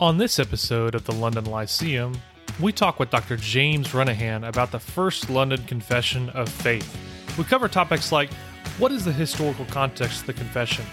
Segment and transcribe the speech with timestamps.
[0.00, 2.20] On this episode of the London Lyceum,
[2.58, 3.36] we talk with Dr.
[3.36, 6.98] James Renihan about the First London Confession of Faith.
[7.38, 8.32] We cover topics like
[8.78, 10.84] what is the historical context of the confession?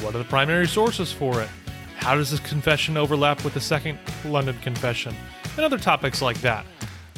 [0.00, 1.48] What are the primary sources for it?
[1.96, 5.14] How does this confession overlap with the Second London Confession?
[5.56, 6.66] And other topics like that.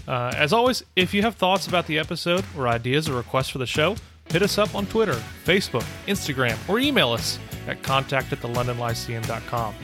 [0.06, 3.58] Uh, as always, if you have thoughts about the episode or ideas or requests for
[3.58, 3.96] the show,
[4.30, 7.38] hit us up on Twitter, Facebook, Instagram, or email us
[7.68, 9.74] at contact at thelondonlyceum.com.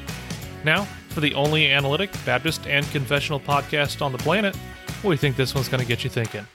[0.64, 0.86] Now,
[1.18, 4.56] for the only analytic, Baptist, and confessional podcast on the planet,
[5.02, 6.46] we think this one's going to get you thinking.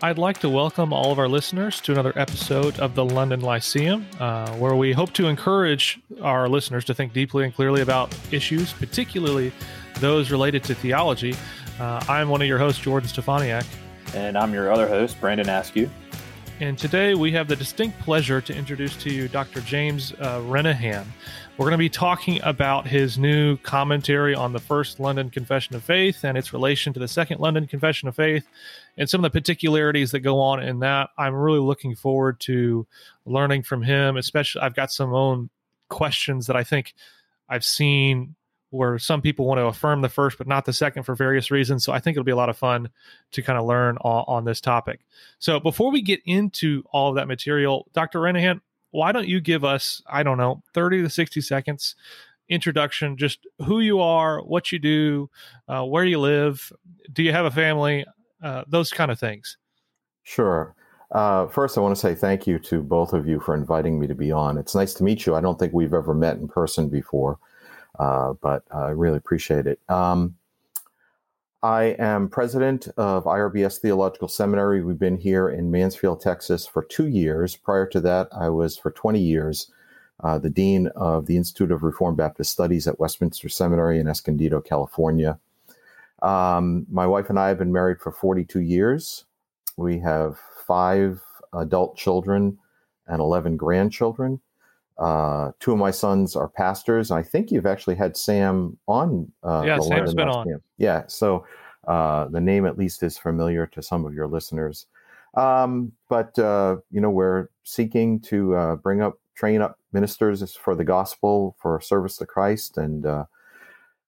[0.00, 4.06] I'd like to welcome all of our listeners to another episode of the London Lyceum,
[4.20, 8.72] uh, where we hope to encourage our listeners to think deeply and clearly about issues,
[8.72, 9.50] particularly
[9.98, 11.34] those related to theology.
[11.80, 13.66] Uh, I'm one of your hosts, Jordan Steffaniak.
[14.14, 15.90] And I'm your other host, Brandon Askew.
[16.60, 19.60] And today we have the distinct pleasure to introduce to you Dr.
[19.62, 21.04] James uh, Renihan.
[21.56, 25.84] We're going to be talking about his new commentary on the First London Confession of
[25.84, 28.44] Faith and its relation to the Second London Confession of Faith
[28.98, 31.10] and some of the particularities that go on in that.
[31.16, 32.88] I'm really looking forward to
[33.24, 35.48] learning from him, especially I've got some own
[35.88, 36.92] questions that I think
[37.48, 38.34] I've seen
[38.70, 41.84] where some people want to affirm the first but not the second for various reasons.
[41.84, 42.88] So I think it'll be a lot of fun
[43.30, 45.02] to kind of learn on, on this topic.
[45.38, 48.18] So before we get into all of that material, Dr.
[48.18, 48.60] Renihan,
[48.94, 51.96] why don't you give us, I don't know, 30 to 60 seconds
[52.48, 55.28] introduction, just who you are, what you do,
[55.66, 56.72] uh, where you live,
[57.12, 58.04] do you have a family,
[58.40, 59.56] uh, those kind of things.
[60.22, 60.76] Sure.
[61.10, 64.06] Uh, first, I want to say thank you to both of you for inviting me
[64.06, 64.58] to be on.
[64.58, 65.34] It's nice to meet you.
[65.34, 67.40] I don't think we've ever met in person before.
[67.98, 69.80] Uh, but I really appreciate it.
[69.88, 70.36] Um,
[71.64, 74.84] I am president of IRBS Theological Seminary.
[74.84, 77.56] We've been here in Mansfield, Texas for two years.
[77.56, 79.72] Prior to that, I was for 20 years
[80.22, 84.60] uh, the dean of the Institute of Reformed Baptist Studies at Westminster Seminary in Escondido,
[84.60, 85.38] California.
[86.20, 89.24] Um, my wife and I have been married for 42 years.
[89.78, 91.18] We have five
[91.54, 92.58] adult children
[93.06, 94.38] and 11 grandchildren.
[94.98, 97.10] Uh, two of my sons are pastors.
[97.10, 99.32] I think you've actually had Sam on.
[99.42, 100.60] Uh, yeah, Sam's been on.
[100.78, 101.46] Yeah, so
[101.86, 104.86] uh, the name at least is familiar to some of your listeners.
[105.34, 110.74] Um, but uh, you know, we're seeking to uh, bring up, train up ministers for
[110.74, 113.24] the gospel for service to Christ, and uh,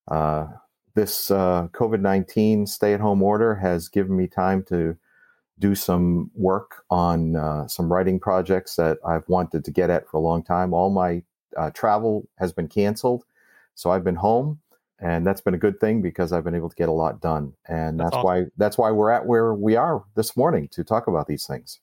[0.09, 0.47] uh,
[0.95, 4.97] this uh, COVID nineteen stay at home order has given me time to
[5.59, 10.19] do some work on uh, some writing projects that I've wanted to get at for
[10.19, 10.75] a long time.
[10.75, 11.23] All my
[11.57, 13.25] uh, travel has been canceled,
[13.75, 14.61] so I've been home,
[15.01, 17.55] and that's been a good thing because I've been able to get a lot done.
[17.67, 18.25] And that's, that's awesome.
[18.25, 21.81] why that's why we're at where we are this morning to talk about these things.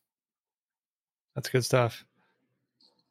[1.35, 2.05] That's good stuff.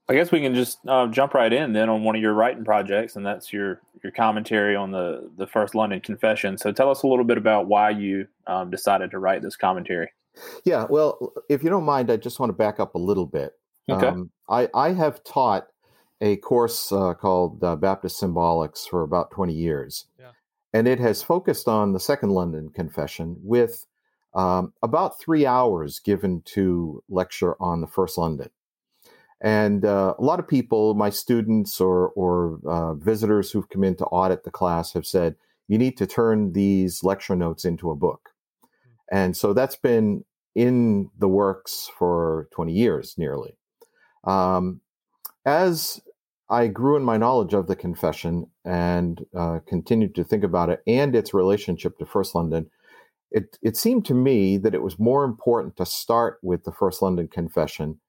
[0.09, 2.65] I guess we can just uh, jump right in then on one of your writing
[2.65, 6.59] projects, and that's your your commentary on the the first London Confession.
[6.59, 10.11] So tell us a little bit about why you um, decided to write this commentary.
[10.65, 13.53] Yeah, well, if you don't mind, I just want to back up a little bit.
[13.91, 14.07] Okay.
[14.07, 15.69] Um, I, I have taught
[16.21, 20.07] a course uh, called uh, Baptist Symbolics for about 20 years.
[20.19, 20.31] Yeah.
[20.73, 23.87] And it has focused on the Second London Confession with
[24.35, 28.49] um, about three hours given to lecture on the First London.
[29.43, 33.97] And uh, a lot of people, my students or, or uh, visitors who've come in
[33.97, 35.35] to audit the class, have said,
[35.67, 38.31] you need to turn these lecture notes into a book.
[39.13, 40.25] And so that's been
[40.55, 43.57] in the works for 20 years nearly.
[44.25, 44.81] Um,
[45.45, 46.01] as
[46.49, 50.83] I grew in my knowledge of the confession and uh, continued to think about it
[50.87, 52.71] and its relationship to First London,
[53.31, 57.03] it, it seemed to me that it was more important to start with the First
[57.03, 58.01] London Confession,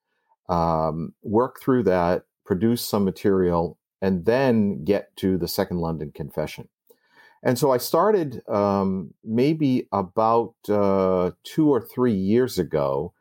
[0.48, 6.68] um, work through that, produce some material, and then get to the Second London Confession.
[7.44, 13.12] And so I started um, maybe about uh, two or three years ago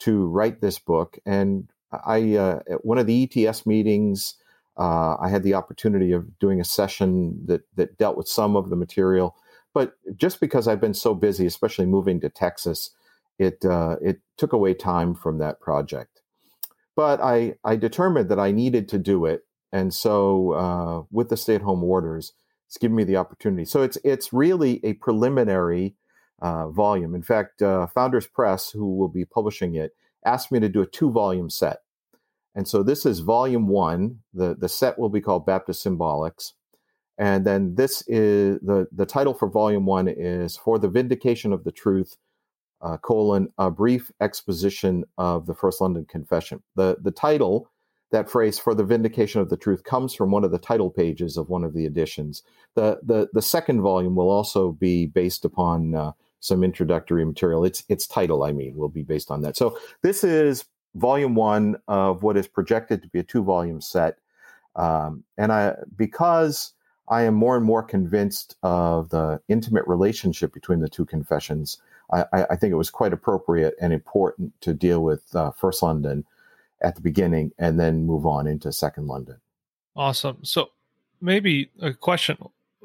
[0.00, 1.18] to write this book.
[1.26, 4.36] And I, uh, at one of the ETS meetings,
[4.78, 8.70] uh, I had the opportunity of doing a session that that dealt with some of
[8.70, 9.36] the material.
[9.74, 12.90] But just because I've been so busy, especially moving to Texas,
[13.38, 16.22] it uh, it took away time from that project.
[16.94, 21.36] But I I determined that I needed to do it, and so uh, with the
[21.36, 22.32] stay at home orders
[22.72, 23.66] it's given me the opportunity.
[23.66, 25.94] So it's it's really a preliminary
[26.40, 27.14] uh, volume.
[27.14, 30.86] In fact, uh, Founders Press, who will be publishing it, asked me to do a
[30.86, 31.80] two volume set.
[32.54, 34.20] And so this is volume one.
[34.32, 36.52] The, the set will be called Baptist Symbolics.
[37.18, 41.64] And then this is the, the title for volume one is For the Vindication of
[41.64, 42.16] the Truth,
[42.80, 46.62] uh, colon, a brief exposition of the First London Confession.
[46.74, 47.70] The, the title
[48.12, 51.36] that phrase for the vindication of the truth comes from one of the title pages
[51.36, 52.42] of one of the editions.
[52.74, 57.64] The the, the second volume will also be based upon uh, some introductory material.
[57.64, 59.56] Its its title, I mean, will be based on that.
[59.56, 60.64] So this is
[60.94, 64.18] volume one of what is projected to be a two volume set.
[64.76, 66.72] Um, and I because
[67.08, 71.78] I am more and more convinced of the intimate relationship between the two confessions.
[72.12, 76.26] I, I think it was quite appropriate and important to deal with uh, First London
[76.82, 79.36] at the beginning and then move on into Second London.
[79.96, 80.38] Awesome.
[80.42, 80.70] So,
[81.20, 82.36] maybe a question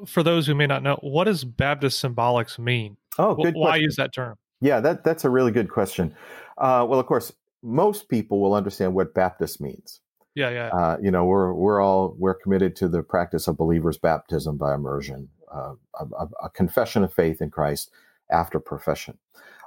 [0.06, 2.96] for those who may not know: What does Baptist symbolics mean?
[3.18, 3.54] Oh, good.
[3.54, 3.84] Why question.
[3.84, 4.36] use that term?
[4.60, 6.14] Yeah, that that's a really good question.
[6.58, 10.00] Uh, well, of course, most people will understand what Baptist means.
[10.34, 10.68] Yeah, yeah.
[10.68, 14.74] Uh, you know, we're we're all we're committed to the practice of believers' baptism by
[14.74, 17.90] immersion, uh, a, a, confession of faith in Christ
[18.30, 19.18] after profession.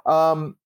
[0.06, 0.56] Um,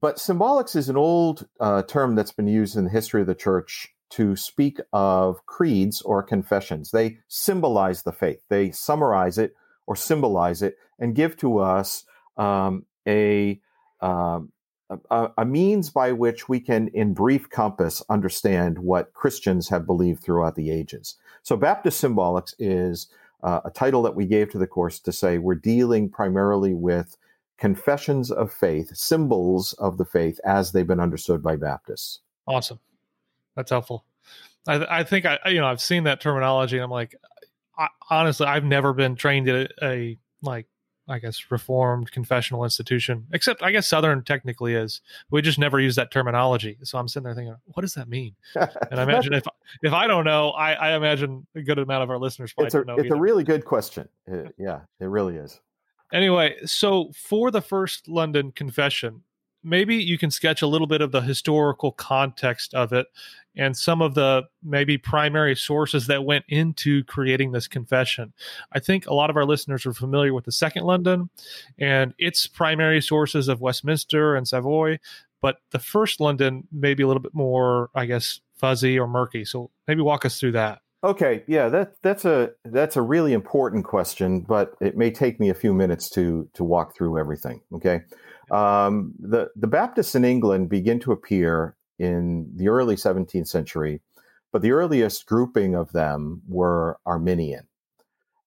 [0.00, 3.34] but symbolics is an old uh, term that's been used in the history of the
[3.34, 6.90] church to speak of creeds or confessions.
[6.90, 8.42] They symbolize the faith.
[8.48, 9.54] They summarize it
[9.86, 12.04] or symbolize it and give to us
[12.36, 13.60] um, a
[14.00, 14.52] um,
[15.10, 20.22] a, a, means by which we can, in brief compass, understand what Christians have believed
[20.22, 21.16] throughout the ages.
[21.42, 23.08] So, Baptist Symbolics is
[23.42, 27.16] uh, a title that we gave to the course to say we're dealing primarily with
[27.58, 32.20] confessions of faith, symbols of the faith as they've been understood by Baptists.
[32.46, 32.78] Awesome.
[33.56, 34.04] That's helpful.
[34.66, 37.16] I, I think I, you know, I've seen that terminology and I'm like,
[37.76, 40.66] I, honestly, I've never been trained at a, a like
[41.08, 45.00] I guess reformed confessional institution, except I guess Southern technically is.
[45.30, 46.76] We just never use that terminology.
[46.82, 48.34] So I'm sitting there thinking, what does that mean?
[48.54, 49.44] And I imagine if
[49.82, 52.80] if I don't know, I, I imagine a good amount of our listeners it's a,
[52.80, 53.14] It's either.
[53.14, 54.08] a really good question.
[54.26, 55.60] It, yeah, it really is.
[56.12, 59.22] Anyway, so for the first London confession,
[59.62, 63.06] maybe you can sketch a little bit of the historical context of it
[63.56, 68.32] and some of the maybe primary sources that went into creating this confession.
[68.72, 71.28] I think a lot of our listeners are familiar with the Second London
[71.78, 74.98] and its primary sources of Westminster and Savoy,
[75.42, 79.44] but the First London may be a little bit more, I guess, fuzzy or murky.
[79.44, 80.80] So maybe walk us through that.
[81.04, 85.48] Okay, yeah, that that's a that's a really important question, but it may take me
[85.48, 87.60] a few minutes to to walk through everything.
[87.72, 88.00] Okay,
[88.50, 94.00] um, the the Baptists in England begin to appear in the early 17th century,
[94.52, 97.68] but the earliest grouping of them were Arminian.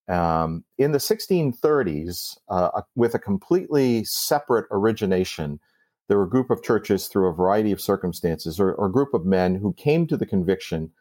[0.10, 5.62] Um, in the 1630s, uh, with a completely separate origination,
[6.10, 9.14] there were a group of churches through a variety of circumstances, or, or a group
[9.14, 10.92] of men who came to the conviction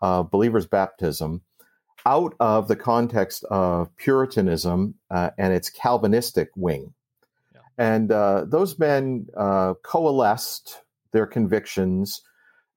[0.00, 1.42] of believers' baptism
[2.06, 6.94] out of the context of Puritanism uh, and its Calvinistic wing.
[7.76, 10.82] And uh, those men uh, coalesced
[11.12, 12.22] their convictions,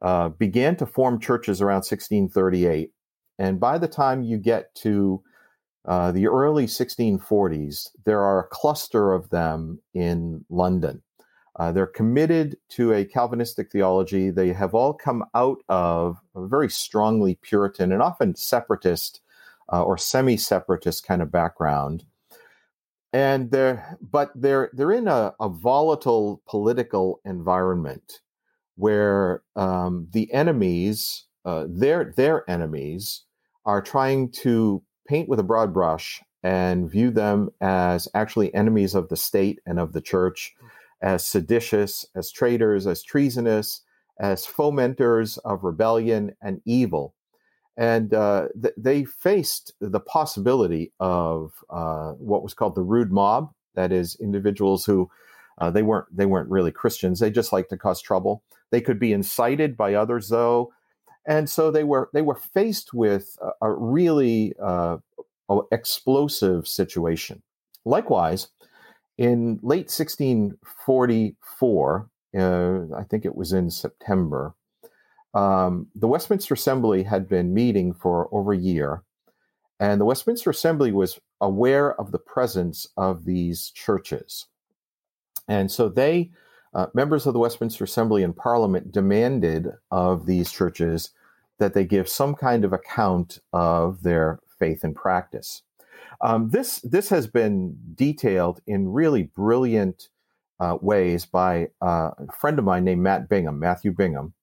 [0.01, 2.91] uh, began to form churches around 1638.
[3.39, 5.21] And by the time you get to
[5.85, 11.01] uh, the early 1640s, there are a cluster of them in London.
[11.55, 14.29] Uh, they're committed to a Calvinistic theology.
[14.29, 19.21] They have all come out of a very strongly Puritan and often separatist
[19.71, 22.05] uh, or semi separatist kind of background
[23.13, 28.21] and they're but they're they're in a, a volatile political environment
[28.75, 33.23] where um, the enemies uh, their their enemies
[33.65, 39.07] are trying to paint with a broad brush and view them as actually enemies of
[39.09, 40.67] the state and of the church hmm.
[41.03, 43.81] As seditious as traitors as treasonous
[44.19, 47.13] as fomenters of rebellion and evil
[47.77, 53.51] and uh, th- they faced the possibility of uh, what was called the rude mob.
[53.75, 55.09] That is, individuals who
[55.57, 57.19] uh, they weren't they weren't really Christians.
[57.19, 58.43] They just like to cause trouble.
[58.71, 60.71] They could be incited by others, though,
[61.27, 64.97] and so they were they were faced with a, a really uh,
[65.71, 67.41] explosive situation.
[67.85, 68.49] Likewise,
[69.17, 74.55] in late 1644, uh, I think it was in September
[75.33, 79.03] um, the Westminster Assembly had been meeting for over a year,
[79.79, 84.45] and the Westminster Assembly was aware of the presence of these churches.
[85.47, 86.31] And so they,
[86.73, 91.11] uh, members of the Westminster Assembly and Parliament, demanded of these churches
[91.57, 95.63] that they give some kind of account of their faith and practice.
[96.23, 100.07] Um, this this has been detailed in really brilliant
[100.59, 104.33] uh, ways by uh, a friend of mine named Matt Bingham, Matthew Bingham,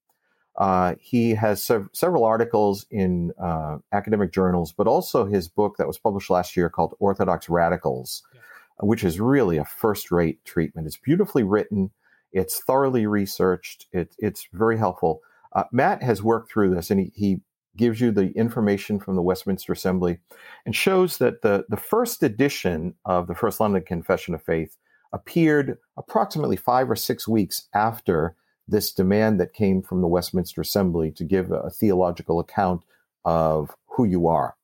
[0.60, 5.86] uh, he has sev- several articles in uh, academic journals, but also his book that
[5.86, 8.40] was published last year called Orthodox Radicals, yeah.
[8.80, 10.86] which is really a first rate treatment.
[10.86, 11.92] It's beautifully written,
[12.30, 15.20] it's thoroughly researched, it, it's very helpful.
[15.54, 17.40] Uh, Matt has worked through this and he, he
[17.76, 20.18] gives you the information from the Westminster Assembly
[20.66, 24.76] and shows that the, the first edition of the First London Confession of Faith
[25.12, 28.34] appeared approximately five or six weeks after
[28.68, 32.84] this demand that came from the Westminster Assembly to give a, theological account
[33.24, 34.54] of who you are.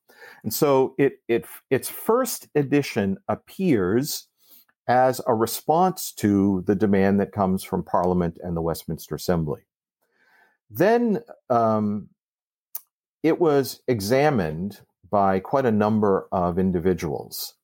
[0.43, 4.27] And so it, it, its first edition appears
[4.87, 9.61] as a response to the demand that comes from Parliament and the Westminster Assembly.
[10.69, 12.09] Then um,
[13.27, 14.79] it was examined
[15.09, 17.55] by quite a number of individuals.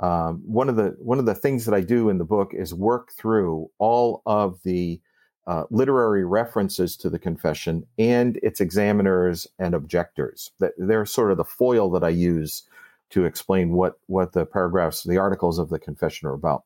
[0.00, 2.72] Um, one of the one of the things that I do in the book is
[2.72, 5.02] work through all of the
[5.46, 10.50] uh, literary references to the confession and its examiners and objectors.
[10.60, 12.62] That they're sort of the foil that I use
[13.10, 16.64] to explain what what the paragraphs, the articles of the confession are about.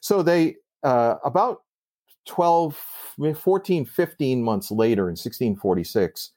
[0.00, 1.62] So they uh, about
[2.26, 2.78] 12,
[3.40, 6.32] 14, 15 months later in 1646,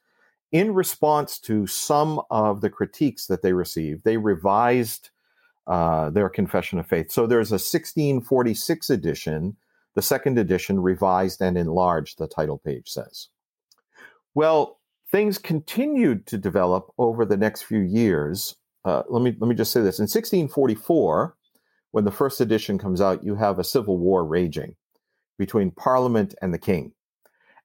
[0.52, 5.10] in response to some of the critiques that they received, they revised
[5.66, 7.12] uh, their confession of faith.
[7.12, 9.56] So there's a 1646 edition,
[9.94, 13.28] the second edition, revised and enlarged, the title page says.
[14.34, 14.80] Well,
[15.10, 18.56] things continued to develop over the next few years.
[18.84, 21.36] Uh, let me let me just say this: in 1644,
[21.90, 24.74] when the first edition comes out, you have a civil war raging
[25.38, 26.92] between Parliament and the King,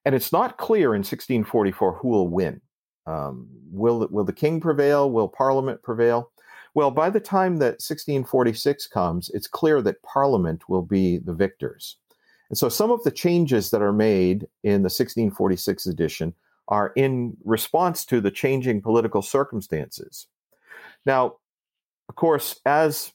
[0.04, 2.60] and it's not clear in 1644 who will win.
[3.06, 5.10] Um, will will the king prevail?
[5.10, 6.30] Will Parliament prevail?
[6.74, 11.96] Well, by the time that 1646 comes, it's clear that Parliament will be the victors.
[12.50, 16.34] And so some of the changes that are made in the 1646 edition
[16.68, 20.26] are in response to the changing political circumstances.
[21.04, 21.36] Now,
[22.08, 23.12] of course, as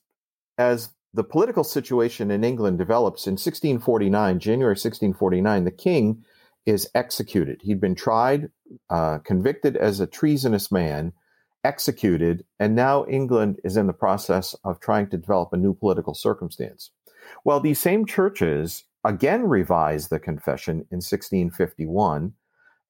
[0.58, 6.24] as the political situation in England develops in 1649, January 1649, the king
[6.66, 7.62] is executed.
[7.64, 8.50] He'd been tried,
[8.90, 11.14] uh, convicted as a treasonous man,
[11.64, 16.14] executed, and now England is in the process of trying to develop a new political
[16.14, 16.92] circumstance.
[17.44, 22.34] Well, these same churches again revised the confession in 1651,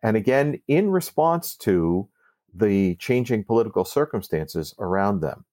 [0.04, 2.08] and again in response to
[2.54, 5.46] the changing political circumstances around them.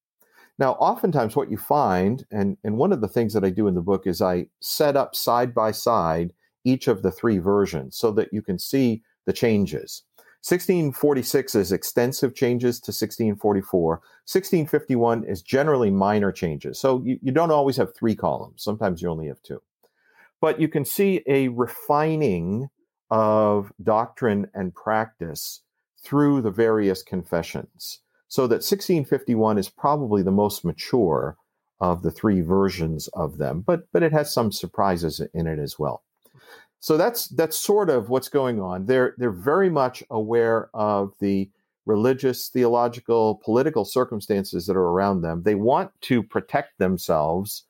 [0.58, 3.74] Now, oftentimes, what you find, and, and one of the things that I do in
[3.74, 6.32] the book is I set up side by side
[6.68, 10.02] each of the three versions so that you can see the changes.
[10.42, 13.90] 1646 is extensive changes to 1644.
[13.90, 16.78] 1651 is generally minor changes.
[16.78, 18.62] So you, you don't always have three columns.
[18.62, 19.60] Sometimes you only have two.
[20.40, 22.68] But you can see a refining
[23.10, 25.62] of doctrine and practice
[26.04, 28.00] through the various confessions.
[28.28, 31.36] So that 1651 is probably the most mature
[31.80, 35.78] of the three versions of them, but but it has some surprises in it as
[35.78, 36.02] well.
[36.80, 38.86] So that's that's sort of what's going on.
[38.86, 41.50] They're they're very much aware of the
[41.86, 45.42] religious, theological, political circumstances that are around them.
[45.42, 47.64] They want to protect themselves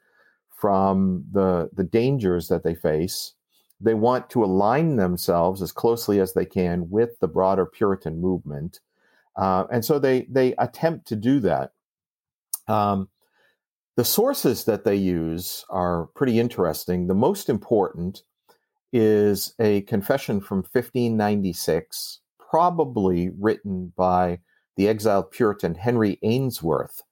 [0.55, 3.33] from the the dangers that they face.
[3.81, 8.81] They want to align themselves as closely as they can with the broader Puritan movement,
[9.37, 11.73] uh, and so they they attempt to do that.
[12.67, 13.09] Um,
[13.97, 17.07] the sources that they use are pretty interesting.
[17.07, 18.23] The most important
[18.93, 24.41] is a confession from 1596, probably written by
[24.77, 27.03] the exiled Puritan Henry Ainsworth,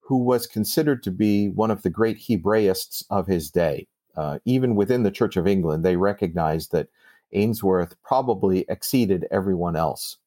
[0.00, 3.88] who was considered to be one of the great Hebraists of his day.
[4.16, 6.88] Uh, even within the Church of England, they recognized that
[7.32, 10.18] Ainsworth probably exceeded everyone else.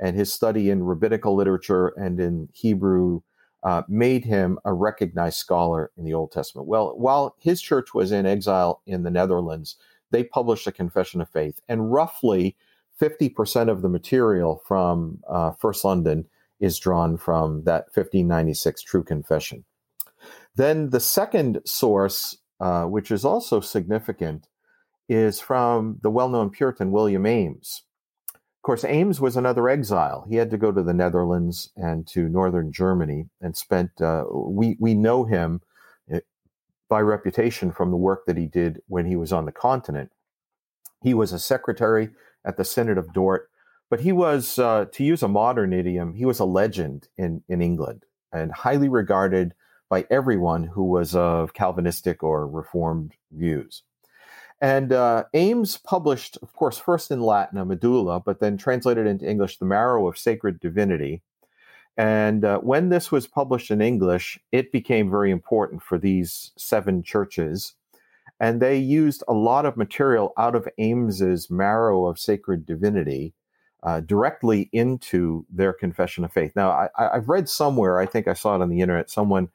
[0.00, 3.22] And his study in rabbinical literature and in Hebrew
[3.62, 6.66] uh, made him a recognized scholar in the Old Testament.
[6.66, 9.76] Well, while his church was in exile in the Netherlands,
[10.12, 12.56] they published a confession of faith, and roughly
[13.00, 16.26] 50% of the material from uh, First London
[16.60, 19.64] is drawn from that 1596 True Confession.
[20.54, 24.46] Then the second source, uh, which is also significant,
[25.08, 27.82] is from the well known Puritan William Ames.
[28.34, 30.24] Of course, Ames was another exile.
[30.28, 34.76] He had to go to the Netherlands and to northern Germany and spent, uh, we,
[34.78, 35.60] we know him
[36.92, 40.10] by reputation from the work that he did when he was on the continent.
[41.02, 42.10] He was a secretary
[42.44, 43.48] at the Synod of Dort,
[43.88, 47.62] but he was, uh, to use a modern idiom, he was a legend in, in
[47.62, 49.54] England and highly regarded
[49.88, 53.84] by everyone who was of Calvinistic or Reformed views.
[54.60, 59.26] And uh, Ames published, of course, first in Latin, a medulla, but then translated into
[59.26, 61.22] English, The Marrow of Sacred Divinity,
[61.96, 67.02] and uh, when this was published in English, it became very important for these seven
[67.02, 67.74] churches.
[68.40, 73.34] And they used a lot of material out of Ames's Marrow of Sacred Divinity
[73.82, 76.52] uh, directly into their confession of faith.
[76.56, 79.48] Now, I, have read somewhere, I think I saw it on the internet, someone,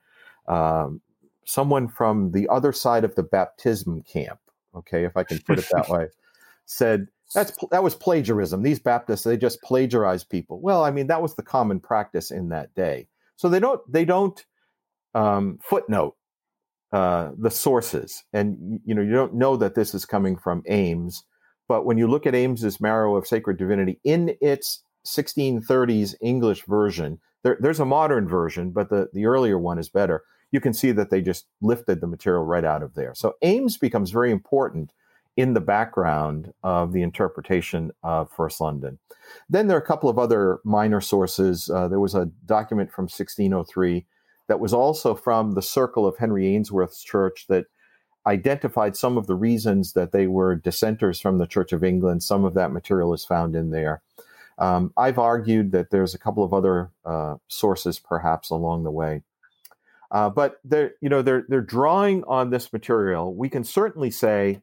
[0.48, 1.01] um,
[1.46, 4.39] someone from the other side of the baptism camp,
[4.75, 6.08] okay, if I can put it that way,
[6.65, 8.63] said that's that was plagiarism.
[8.63, 10.60] These Baptists they just plagiarize people.
[10.62, 13.07] Well, I mean that was the common practice in that day.
[13.36, 14.43] So they don't they don't
[15.13, 16.15] um, footnote
[16.91, 21.24] uh, the sources, and you know you don't know that this is coming from Ames.
[21.67, 27.19] But when you look at Ames's Marrow of Sacred Divinity in its 1630s English version,
[27.43, 30.24] there, there's a modern version, but the the earlier one is better.
[30.51, 33.13] You can see that they just lifted the material right out of there.
[33.15, 34.93] So Ames becomes very important
[35.38, 38.98] in the background of the interpretation of First London.
[39.50, 41.70] Then there are a couple of other minor sources.
[41.70, 44.06] Uh, there was a document from 1603
[44.48, 47.65] that was also from the circle of Henry Ainsworth's church that
[48.25, 52.24] identified some of the reasons that they were dissenters from the Church of England.
[52.24, 54.01] Some of that material is found in there.
[54.58, 59.22] Um, I've argued that there's a couple of other uh, sources perhaps along the way.
[60.10, 63.36] Uh, but they're, you know, they're, they're drawing on this material.
[63.36, 64.62] We can certainly say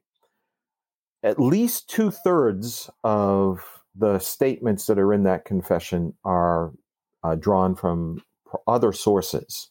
[1.25, 6.73] at least two thirds of the statements that are in that confession are
[7.25, 8.23] uh, drawn from
[8.69, 9.71] other sources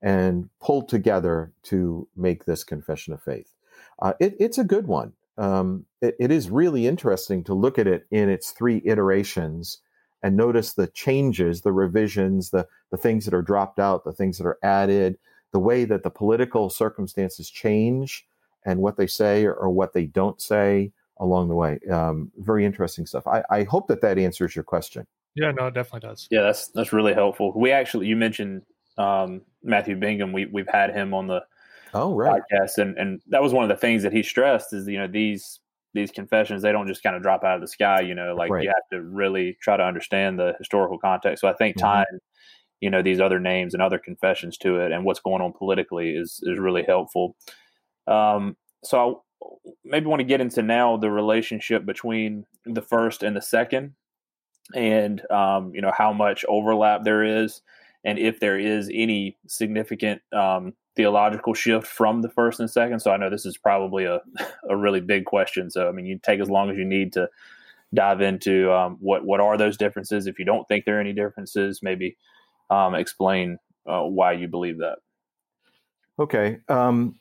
[0.00, 3.52] and pulled together to make this confession of faith.
[4.00, 5.12] Uh, it, it's a good one.
[5.36, 9.78] Um, it, it is really interesting to look at it in its three iterations
[10.22, 14.38] and notice the changes, the revisions, the, the things that are dropped out, the things
[14.38, 15.18] that are added,
[15.52, 18.26] the way that the political circumstances change
[18.64, 21.78] and what they say or, or what they don't say along the way.
[21.90, 23.26] Um, very interesting stuff.
[23.26, 25.06] I, I hope that that answers your question.
[25.34, 26.28] Yeah, no, it definitely does.
[26.30, 27.52] Yeah, that's that's really helpful.
[27.56, 28.62] We actually, you mentioned
[28.98, 30.32] um, Matthew Bingham.
[30.32, 31.42] We we've had him on the
[31.92, 34.86] oh right podcast, and and that was one of the things that he stressed is
[34.86, 35.58] you know these
[35.92, 38.00] these confessions they don't just kind of drop out of the sky.
[38.00, 38.62] You know, like right.
[38.62, 41.40] you have to really try to understand the historical context.
[41.40, 41.86] So I think mm-hmm.
[41.86, 42.20] tying
[42.80, 46.10] you know these other names and other confessions to it and what's going on politically
[46.10, 47.34] is is really helpful.
[48.06, 53.36] Um, so I maybe want to get into now the relationship between the first and
[53.36, 53.94] the second,
[54.74, 57.62] and um, you know how much overlap there is,
[58.04, 63.00] and if there is any significant um, theological shift from the first and second.
[63.00, 64.20] So I know this is probably a
[64.68, 65.70] a really big question.
[65.70, 67.28] So I mean, you take as long as you need to
[67.92, 70.26] dive into um, what what are those differences.
[70.26, 72.16] If you don't think there are any differences, maybe
[72.70, 74.98] um, explain uh, why you believe that.
[76.18, 76.58] Okay.
[76.68, 77.16] Um,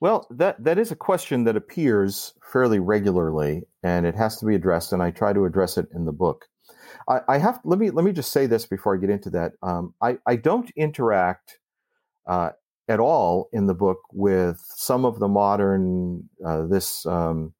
[0.00, 4.54] well, that that is a question that appears fairly regularly, and it has to be
[4.54, 4.92] addressed.
[4.92, 6.46] And I try to address it in the book.
[7.08, 9.52] I, I have let me let me just say this before I get into that.
[9.62, 11.58] Um, I I don't interact
[12.26, 12.50] uh,
[12.88, 17.54] at all in the book with some of the modern uh, this um,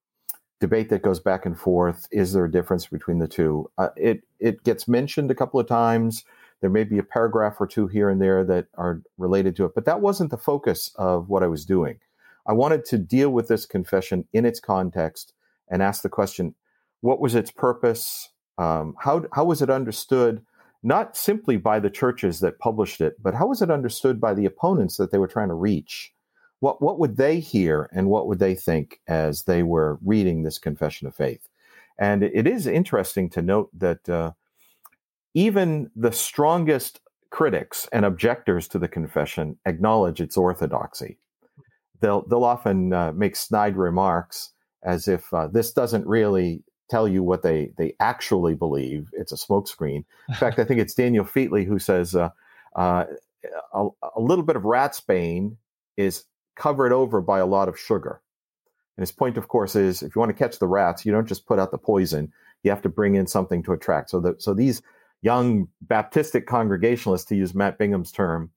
[0.60, 2.06] debate that goes back and forth.
[2.10, 3.70] Is there a difference between the two?
[3.78, 6.24] Uh, it it gets mentioned a couple of times.
[6.60, 9.74] There may be a paragraph or two here and there that are related to it,
[9.74, 11.98] but that wasn't the focus of what I was doing.
[12.46, 15.32] I wanted to deal with this confession in its context
[15.68, 16.54] and ask the question
[17.00, 18.30] what was its purpose?
[18.58, 20.42] Um, how, how was it understood,
[20.82, 24.46] not simply by the churches that published it, but how was it understood by the
[24.46, 26.12] opponents that they were trying to reach?
[26.60, 30.58] What, what would they hear and what would they think as they were reading this
[30.58, 31.48] confession of faith?
[31.98, 34.32] And it is interesting to note that uh,
[35.34, 41.18] even the strongest critics and objectors to the confession acknowledge its orthodoxy
[42.00, 47.22] they'll they'll often uh, make snide remarks as if uh, this doesn't really tell you
[47.22, 49.08] what they they actually believe.
[49.12, 50.04] It's a smokescreen.
[50.28, 52.30] In fact, I think it's Daniel Featley who says uh,
[52.76, 53.04] uh,
[53.72, 55.56] a, a, little bit of ratsbane
[55.96, 56.24] is
[56.56, 58.20] covered over by a lot of sugar.
[58.96, 61.28] And his point, of course, is if you want to catch the rats, you don't
[61.28, 62.32] just put out the poison.
[62.62, 64.10] You have to bring in something to attract.
[64.10, 64.82] So that so these
[65.22, 68.50] young Baptistic congregationalists, to use Matt Bingham's term,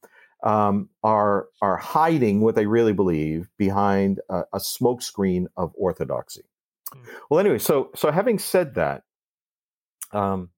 [0.43, 6.43] um, are are hiding what they really believe behind a, a smokescreen of orthodoxy.
[6.93, 7.05] Mm.
[7.29, 9.03] Well, anyway, so so having said that,
[10.11, 10.49] um,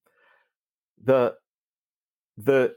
[1.03, 1.35] the
[2.37, 2.75] the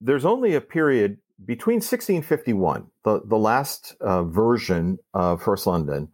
[0.00, 6.08] there's only a period between 1651, the the last uh, version of First London,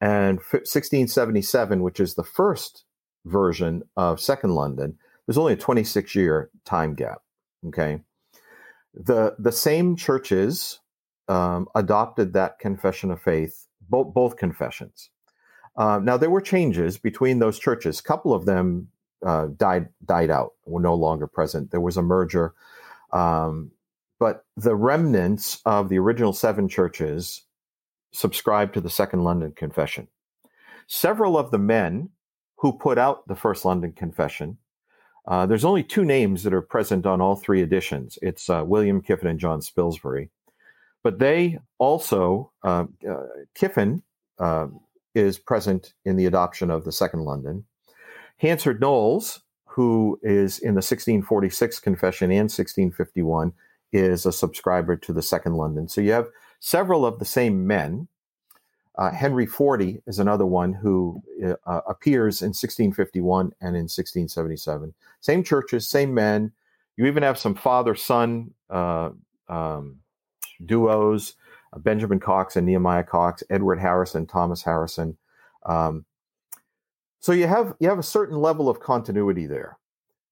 [0.00, 2.84] and 1677, which is the first
[3.24, 4.98] version of Second London.
[5.26, 7.22] There's only a 26 year time gap.
[7.66, 8.00] Okay
[8.94, 10.80] the the same churches
[11.28, 15.10] um, adopted that confession of faith, both confessions.
[15.76, 17.98] Uh, now there were changes between those churches.
[17.98, 18.88] A couple of them
[19.24, 21.70] uh, died died out, were no longer present.
[21.70, 22.54] There was a merger,
[23.12, 23.72] um,
[24.18, 27.42] but the remnants of the original seven churches
[28.12, 30.06] subscribed to the Second London Confession.
[30.86, 32.10] Several of the men
[32.58, 34.58] who put out the First London Confession.
[35.26, 38.18] Uh, there's only two names that are present on all three editions.
[38.20, 40.28] It's uh, William Kiffin and John Spilsbury.
[41.02, 44.02] But they also, uh, uh Kiffin
[44.38, 44.68] uh,
[45.14, 47.64] is present in the adoption of the Second London.
[48.42, 53.52] Hanserd Knollys, who is in the 1646 Confession and 1651,
[53.92, 55.88] is a subscriber to the Second London.
[55.88, 56.28] So you have
[56.60, 58.08] several of the same men.
[58.96, 64.94] Uh, Henry Forty is another one who uh, appears in 1651 and in 1677.
[65.20, 66.52] Same churches, same men.
[66.96, 69.10] You even have some father son uh,
[69.48, 69.98] um,
[70.64, 71.34] duos
[71.74, 75.16] uh, Benjamin Cox and Nehemiah Cox, Edward Harrison, Thomas Harrison.
[75.66, 76.04] Um,
[77.20, 79.78] so you have you have a certain level of continuity there.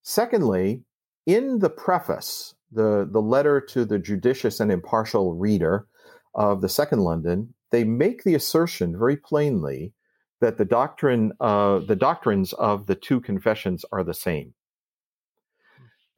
[0.03, 0.83] Secondly,
[1.27, 5.87] in the preface, the, the letter to the judicious and impartial reader
[6.35, 9.93] of the Second London, they make the assertion very plainly
[10.41, 14.55] that the doctrine, uh, the doctrines of the two confessions are the same.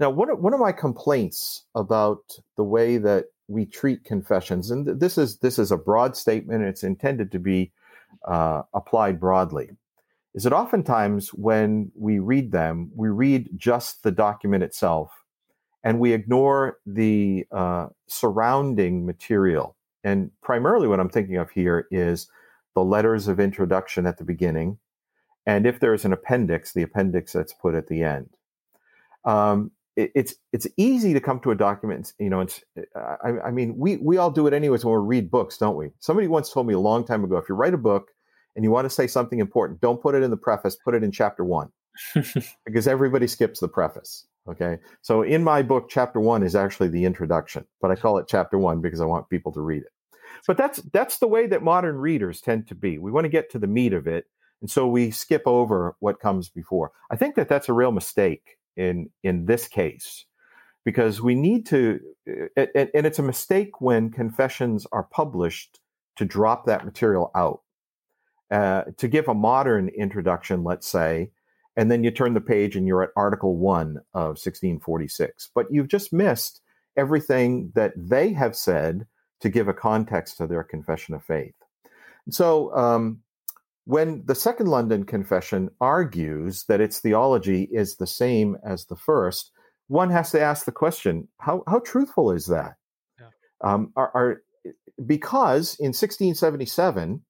[0.01, 5.01] Now, one of, one of my complaints about the way that we treat confessions, and
[5.01, 7.71] this is this is a broad statement, it's intended to be
[8.27, 9.71] uh, applied broadly,
[10.35, 15.13] is that oftentimes when we read them, we read just the document itself,
[15.85, 19.74] and we ignore the uh, surrounding material
[20.05, 22.29] and primarily, what I'm thinking of here is
[22.75, 24.79] the letters of introduction at the beginning,
[25.47, 28.29] and if there's an appendix, the appendix that's put at the end.
[29.25, 32.13] Um, it, it's it's easy to come to a document.
[32.19, 32.63] You know, it's
[32.97, 35.91] I, I mean, we we all do it anyways when we read books, don't we?
[36.01, 38.11] Somebody once told me a long time ago, if you write a book
[38.57, 41.03] and you want to say something important, don't put it in the preface, put it
[41.03, 41.71] in chapter one,
[42.67, 44.27] because everybody skips the preface.
[44.49, 44.79] Okay.
[45.01, 48.59] So in my book, chapter one is actually the introduction, but I call it chapter
[48.59, 49.93] one because I want people to read it.
[50.47, 52.99] But that's that's the way that modern readers tend to be.
[52.99, 54.27] We want to get to the meat of it,
[54.61, 56.93] and so we skip over what comes before.
[57.11, 60.27] I think that that's a real mistake in in this case
[60.85, 62.01] because we need to
[62.57, 65.81] and, and it's a mistake when confessions are published
[66.17, 67.61] to drop that material out
[68.51, 71.31] uh, to give a modern introduction let's say
[71.77, 75.89] and then you turn the page and you're at article 1 of 1646 but you've
[75.89, 76.61] just missed
[76.97, 79.07] everything that they have said
[79.45, 81.55] to give a context to their confession of faith.
[82.31, 83.21] So, um,
[83.85, 89.51] when the Second London Confession argues that its theology is the same as the first,
[89.89, 92.77] one has to ask the question: How how truthful is that?
[93.21, 93.27] Yeah.
[93.61, 94.43] Um, are, are
[95.05, 97.23] because in 1677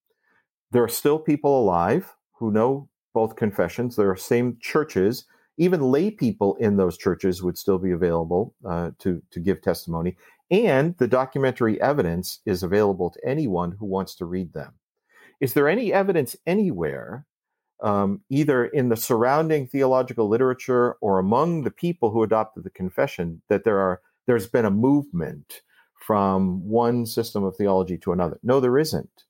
[0.71, 3.97] there are still people alive who know both confessions.
[3.97, 5.25] There are same churches.
[5.57, 10.17] Even lay people in those churches would still be available uh, to to give testimony,
[10.55, 14.75] and the documentary evidence is available to anyone who wants to read them.
[15.41, 17.27] Is there any evidence anywhere,
[17.83, 23.43] um, either in the surrounding theological literature or among the people who adopted the confession,
[23.49, 25.61] that there are there's been a movement
[26.07, 28.39] from one system of theology to another?
[28.43, 29.25] No, there isn't.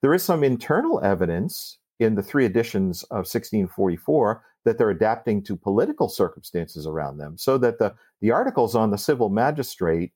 [0.00, 5.56] There is some internal evidence in the three editions of 1644 that they're adapting to
[5.56, 10.12] political circumstances around them, so that the the articles on the civil magistrate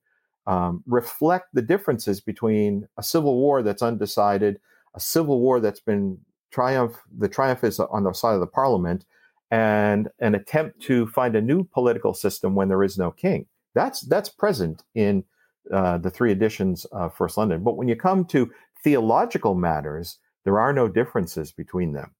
[0.46, 4.60] um, reflect the differences between a civil war that's undecided,
[4.94, 6.18] a civil war that's been
[6.50, 9.04] triumph, the triumph is on the side of the parliament,
[9.50, 13.46] and an attempt to find a new political system when there is no king.
[13.74, 15.24] That's that's present in
[15.72, 17.62] uh, the three editions of First London.
[17.62, 18.50] But when you come to
[18.82, 22.14] theological matters, there are no differences between them.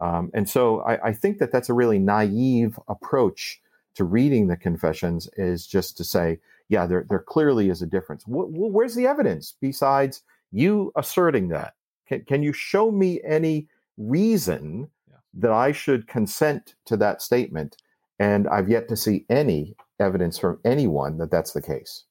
[0.00, 3.60] Um, and so I, I, think that that's a really naive approach
[3.96, 8.24] to reading the confessions is just to say, yeah, there, there clearly is a difference.
[8.26, 11.74] where's the evidence besides you asserting that?
[12.08, 15.16] Can, can you show me any reason yeah.
[15.34, 17.76] that I should consent to that statement?
[18.18, 22.04] And I've yet to see any evidence from anyone that that's the case.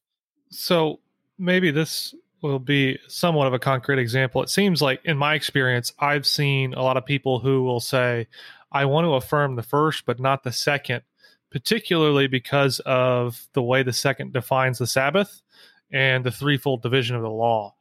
[0.50, 1.00] So
[1.38, 4.42] maybe this will be somewhat of a concrete example.
[4.42, 8.28] It seems like, in my experience, I've seen a lot of people who will say,
[8.70, 11.02] I want to affirm the first, but not the second
[11.50, 15.42] particularly because of the way the second defines the Sabbath
[15.90, 17.74] and the threefold division of the law.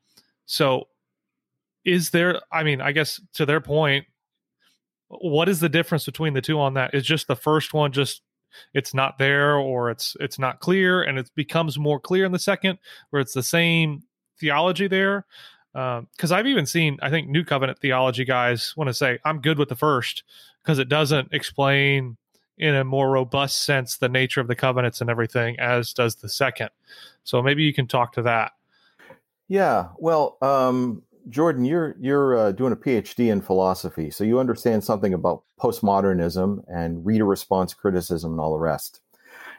[0.45, 0.88] So,
[1.84, 4.06] is there, I mean, I guess to their point,
[5.10, 6.93] what is the difference between the two on that?
[6.93, 8.21] Is just the first one just
[8.73, 12.39] it's not there or it's it's not clear and it becomes more clear in the
[12.39, 14.03] second where it's the same
[14.39, 15.25] theology there
[15.73, 19.41] because um, I've even seen I think New Covenant theology guys want to say I'm
[19.41, 20.23] good with the first
[20.63, 22.17] because it doesn't explain
[22.57, 26.29] in a more robust sense the nature of the covenants and everything as does the
[26.29, 26.69] second
[27.23, 28.51] so maybe you can talk to that
[29.47, 34.83] yeah well um, Jordan, you're you're uh, doing a PhD in philosophy, so you understand
[34.83, 39.01] something about postmodernism and reader response criticism and all the rest.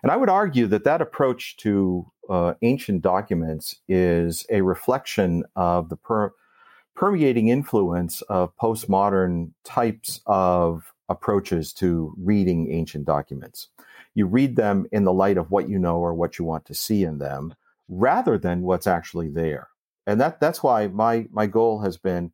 [0.03, 5.89] And I would argue that that approach to uh, ancient documents is a reflection of
[5.89, 6.33] the per-
[6.95, 13.69] permeating influence of postmodern types of approaches to reading ancient documents.
[14.15, 16.75] You read them in the light of what you know or what you want to
[16.75, 17.55] see in them,
[17.89, 19.69] rather than what's actually there.
[20.07, 22.33] And that that's why my my goal has been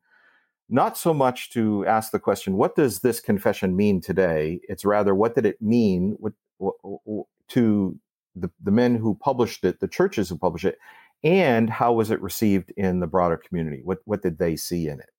[0.69, 4.61] not so much to ask the question, what does this confession mean today?
[4.69, 7.99] It's rather, what did it mean what, what, to
[8.35, 10.79] the, the men who published it, the churches who published it,
[11.23, 13.83] and how was it received in the broader community?
[13.85, 15.11] What, what did they see in it?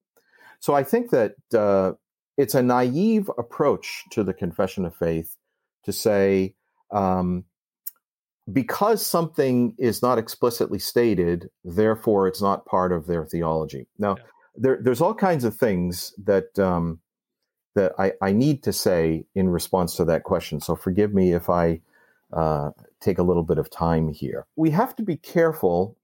[0.59, 1.93] So I think that uh,
[2.37, 5.35] it's a naive approach to the confession of faith
[5.83, 6.53] to say,
[6.91, 7.45] um,
[8.51, 13.87] because something is not explicitly stated, therefore it's not part of their theology.
[13.97, 14.23] Now, yeah.
[14.55, 16.99] there, there's all kinds of things that um,
[17.75, 20.61] that I, I, need to say in response to that question.
[20.61, 21.81] So forgive me if I
[22.31, 22.71] uh,
[23.01, 24.45] take a little bit of time here.
[24.55, 25.97] We have to be careful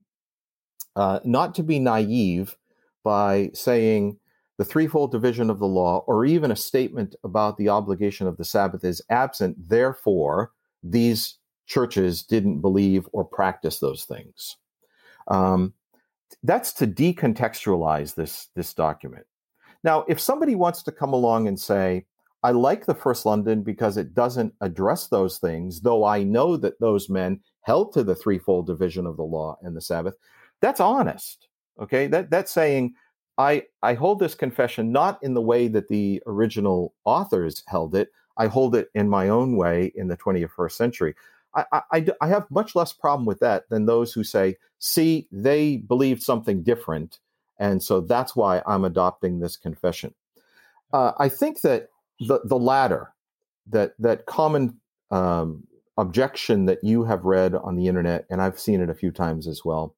[0.97, 2.57] uh, not to be naive
[3.03, 4.17] by saying
[4.61, 8.45] the threefold division of the law, or even a statement about the obligation of the
[8.45, 9.57] Sabbath is absent.
[9.57, 10.51] Therefore,
[10.83, 14.57] these churches didn't believe or practice those things.
[15.29, 15.73] Um,
[16.43, 19.25] that's to decontextualize this this document.
[19.83, 22.05] Now, if somebody wants to come along and say,
[22.43, 26.79] I like the First London because it doesn't address those things, though I know that
[26.79, 30.13] those men held to the threefold division of the law and the Sabbath.
[30.59, 31.47] That's honest.
[31.81, 32.05] Okay.
[32.05, 32.93] That that's saying
[33.41, 38.09] I I hold this confession not in the way that the original authors held it.
[38.37, 41.15] I hold it in my own way in the 21st century.
[41.53, 45.77] I, I, I have much less problem with that than those who say, see, they
[45.77, 47.19] believed something different.
[47.59, 50.13] And so that's why I'm adopting this confession.
[50.93, 53.13] Uh, I think that the the latter,
[53.67, 54.79] that that common
[55.11, 55.63] um,
[55.97, 59.47] objection that you have read on the internet, and I've seen it a few times
[59.47, 59.95] as well,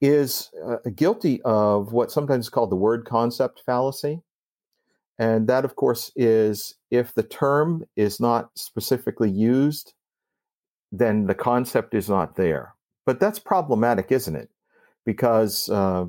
[0.00, 4.22] is uh, guilty of what sometimes is called the word concept fallacy.
[5.18, 9.94] And that, of course, is if the term is not specifically used,
[10.92, 12.74] then the concept is not there.
[13.04, 14.50] But that's problematic, isn't it?
[15.04, 16.06] Because uh,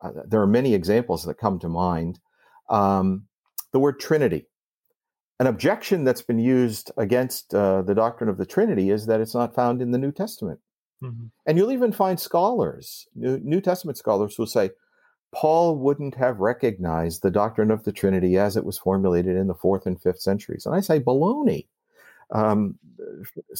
[0.00, 2.20] uh there are many examples that come to mind.
[2.70, 3.24] Um,
[3.72, 4.46] the word Trinity
[5.40, 9.34] an objection that's been used against uh, the doctrine of the Trinity is that it's
[9.34, 10.60] not found in the New Testament.
[11.04, 11.26] Mm-hmm.
[11.46, 14.70] And you'll even find scholars, New, New Testament scholars, who say
[15.32, 19.54] Paul wouldn't have recognized the doctrine of the Trinity as it was formulated in the
[19.54, 20.64] fourth and fifth centuries.
[20.64, 21.66] And I say baloney.
[22.30, 22.78] Um,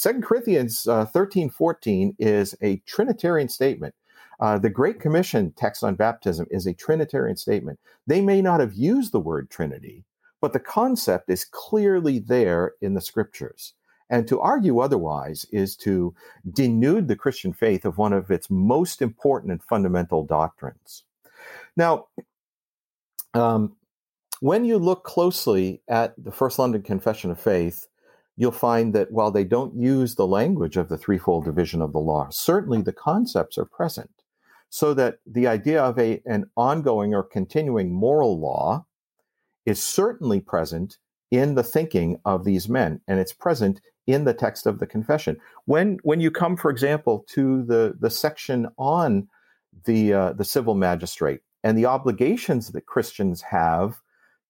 [0.01, 3.95] 2 Corinthians uh, 13 14 is a Trinitarian statement.
[4.41, 7.79] Uh, the Great Commission text on baptism is a Trinitarian statement.
[8.07, 10.05] They may not have used the word Trinity,
[10.41, 13.75] but the concept is clearly there in the scriptures.
[14.15, 16.15] And to argue otherwise is to
[16.49, 21.03] denude the Christian faith of one of its most important and fundamental doctrines.
[21.77, 22.07] Now,
[23.35, 23.75] um,
[24.39, 27.89] when you look closely at the First London Confession of Faith,
[28.37, 31.99] you'll find that while they don't use the language of the threefold division of the
[31.99, 34.13] law, certainly the concepts are present.
[34.71, 38.87] So that the idea of a, an ongoing or continuing moral law
[39.67, 40.99] is certainly present
[41.37, 45.39] in the thinking of these men, and it's present in the text of the confession.
[45.65, 49.29] When when you come, for example, to the the section on
[49.85, 54.01] the uh, the civil magistrate and the obligations that Christians have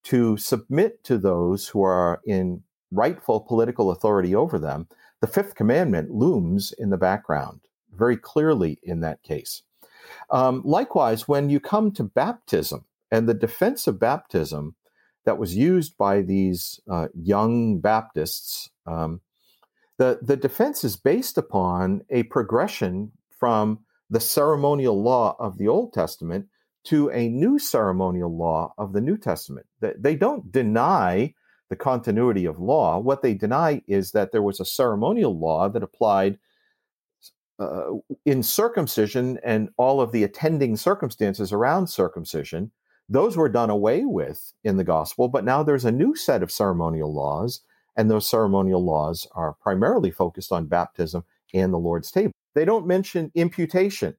[0.05, 4.87] to submit to those who are in rightful political authority over them,
[5.21, 7.61] the fifth commandment looms in the background
[7.97, 9.63] very clearly in that case.
[10.31, 14.75] Um, likewise, when you come to baptism and the defense of baptism,
[15.25, 19.21] that was used by these uh, young Baptists, um,
[19.99, 25.93] the, the defense is based upon a progression from the ceremonial law of the Old
[25.93, 26.47] Testament
[26.85, 29.67] to a new ceremonial law of the New Testament.
[29.81, 31.35] They don't deny
[31.71, 32.99] the continuity of law.
[32.99, 36.39] What they deny is that there was a ceremonial law that applied
[37.59, 37.93] uh,
[38.27, 42.71] in circumcision and all of the attending circumstances around circumcision
[43.09, 46.51] those were done away with in the gospel, but now there's a new set of
[46.51, 47.61] ceremonial laws,
[47.97, 52.33] and those ceremonial laws are primarily focused on baptism and the Lord's table.
[52.55, 54.17] They don't mention imputation.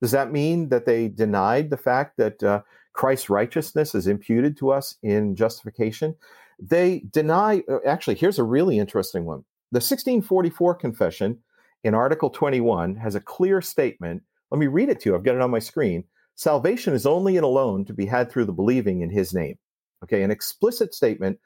[0.00, 2.62] Does that mean that they denied the fact that uh,
[2.94, 6.16] Christ's righteousness is imputed to us in justification?
[6.58, 9.44] They deny, uh, actually, here's a really interesting one.
[9.72, 11.38] The 1644 Confession
[11.84, 14.22] in Article 21 has a clear statement.
[14.50, 15.14] Let me read it to you.
[15.14, 16.04] I've got it on my screen
[16.40, 19.58] salvation is only and alone to be had through the believing in his name.
[20.02, 21.38] Okay, an explicit statement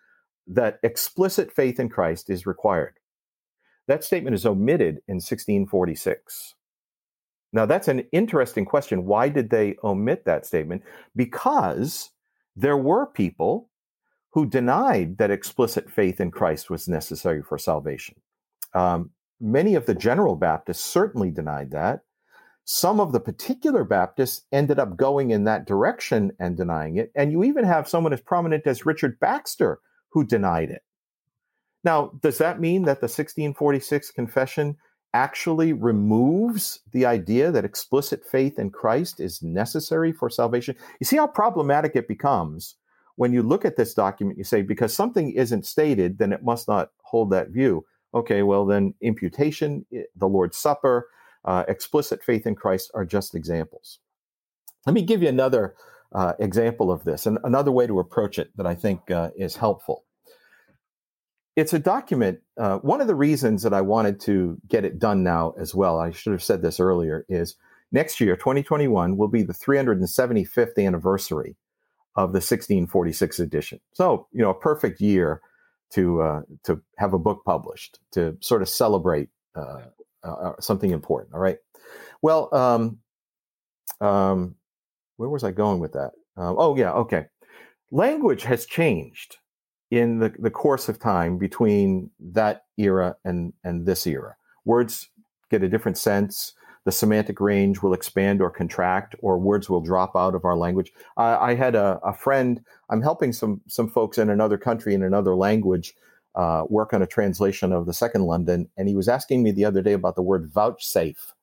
[0.46, 2.94] that explicit faith in Christ is required.
[3.88, 6.54] That statement is omitted in 1646.
[7.52, 9.04] Now, that's an interesting question.
[9.04, 10.82] Why did they omit that statement?
[11.16, 12.10] Because
[12.54, 13.70] there were people
[14.30, 18.14] who denied that explicit faith in Christ was necessary for salvation.
[18.74, 22.02] Um, many of the general Baptists certainly denied that.
[22.64, 27.12] Some of the particular Baptists ended up going in that direction and denying it.
[27.14, 30.82] And you even have someone as prominent as Richard Baxter who denied it.
[31.82, 34.76] Now, does that mean that the 1646 confession
[35.12, 40.74] actually removes the idea that explicit faith in Christ is necessary for salvation?
[41.00, 42.76] You see how problematic it becomes
[43.16, 44.38] when you look at this document.
[44.38, 47.84] You say, because something isn't stated, then it must not hold that view.
[48.14, 51.08] Okay, well, then imputation, eh, the Lord's Supper,
[51.44, 53.98] uh, explicit faith in Christ are just examples.
[54.86, 55.74] Let me give you another
[56.12, 59.56] uh, example of this and another way to approach it that I think uh, is
[59.56, 60.04] helpful.
[61.56, 62.40] It's a document.
[62.56, 66.00] Uh, one of the reasons that I wanted to get it done now as well,
[66.00, 67.56] I should have said this earlier, is
[67.92, 71.56] next year, 2021, will be the 375th anniversary
[72.16, 73.80] of the 1646 edition.
[73.92, 75.40] So, you know, a perfect year
[75.90, 79.82] to uh, to have a book published to sort of celebrate uh,
[80.24, 81.34] uh, uh, something important.
[81.34, 81.58] All right.
[82.22, 82.98] Well, um,
[84.00, 84.56] um,
[85.16, 86.12] where was I going with that?
[86.36, 86.92] Uh, oh, yeah.
[86.92, 87.26] Okay.
[87.90, 89.36] Language has changed
[89.90, 94.34] in the, the course of time between that era and, and this era.
[94.64, 95.08] Words
[95.50, 96.54] get a different sense.
[96.84, 100.92] The semantic range will expand or contract, or words will drop out of our language.
[101.16, 102.60] I, I had a, a friend.
[102.90, 105.94] I'm helping some some folks in another country in another language
[106.34, 109.64] uh, work on a translation of the Second London, and he was asking me the
[109.64, 111.34] other day about the word vouchsafe,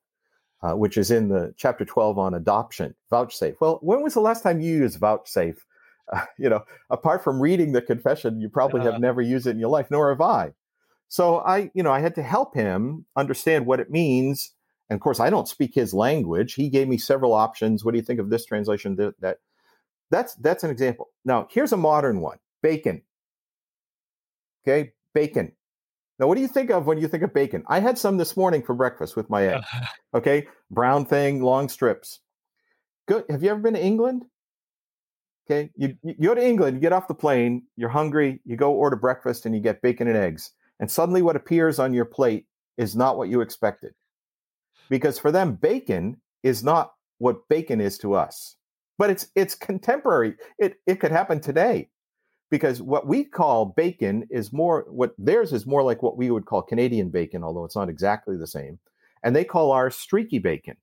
[0.62, 2.96] uh, which is in the chapter 12 on adoption.
[3.10, 3.56] Vouchsafe.
[3.62, 5.66] Well, when was the last time you used vouchsafe?
[6.12, 9.60] Uh, you know, apart from reading the confession, you probably have never used it in
[9.60, 10.52] your life, nor have I.
[11.08, 14.52] So I, you know, I had to help him understand what it means.
[14.90, 16.56] And of course, I don't speak his language.
[16.56, 17.86] He gave me several options.
[17.86, 18.98] What do you think of this translation?
[18.98, 19.38] That, that
[20.10, 21.10] that's that's an example.
[21.24, 23.04] Now, here's a modern one: bacon.
[24.68, 25.52] Okay, bacon.
[26.20, 27.64] Now, what do you think of when you think of bacon?
[27.68, 29.64] I had some this morning for breakfast with my egg.
[30.14, 32.20] Okay, brown thing, long strips.
[33.08, 33.24] Good.
[33.30, 34.26] Have you ever been to England?
[35.50, 38.74] Okay, you, you go to England, you get off the plane, you're hungry, you go
[38.74, 40.52] order breakfast, and you get bacon and eggs.
[40.82, 42.46] And suddenly, what appears on your plate
[42.78, 43.94] is not what you expected.
[44.90, 48.58] Because for them, bacon is not what bacon is to us.
[48.98, 50.36] But it's it's contemporary.
[50.60, 51.90] It it could happen today
[52.52, 56.46] because what we call bacon is more what theirs is more like what we would
[56.46, 58.78] call Canadian bacon, although it's not exactly the same.
[59.24, 60.76] And they call ours streaky bacon.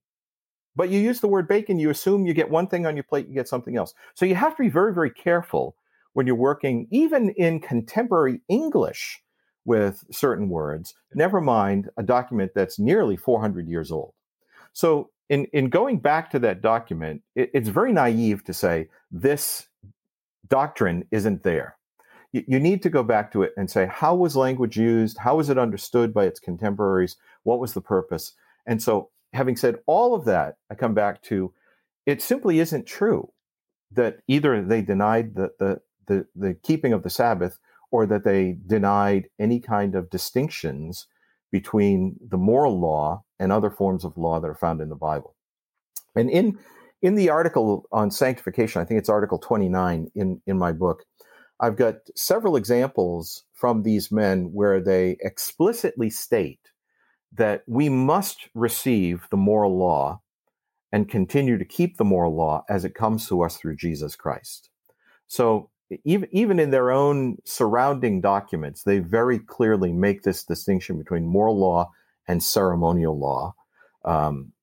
[0.75, 3.27] But you use the word bacon, you assume you get one thing on your plate,
[3.27, 3.93] you get something else.
[4.15, 5.75] So you have to be very, very careful
[6.13, 9.21] when you're working, even in contemporary English,
[9.69, 14.13] with certain words, never mind a document that's nearly 400 years old.
[14.73, 19.67] So, in, in going back to that document, it, it's very naive to say this
[20.49, 21.77] doctrine isn't there.
[22.31, 25.17] You, you need to go back to it and say, how was language used?
[25.17, 27.17] How was it understood by its contemporaries?
[27.43, 28.33] What was the purpose?
[28.65, 31.53] And so, having said all of that, I come back to
[32.05, 33.31] it simply isn't true
[33.91, 37.59] that either they denied the, the, the, the keeping of the Sabbath
[37.91, 41.07] or that they denied any kind of distinctions
[41.51, 45.35] between the moral law and other forms of law that are found in the Bible.
[46.15, 46.59] And in
[47.01, 51.05] in the article on sanctification, I think it's Article 29 in, in my book,
[51.59, 56.59] I've got several examples from these men where they explicitly state
[57.33, 60.21] that we must receive the moral law
[60.91, 64.69] and continue to keep the moral law as it comes to us through Jesus Christ.
[65.27, 65.69] So
[66.03, 71.59] even even in their own surrounding documents, they very clearly make this distinction between moral
[71.59, 71.91] law
[72.27, 73.55] and ceremonial law.
[74.05, 74.53] Um,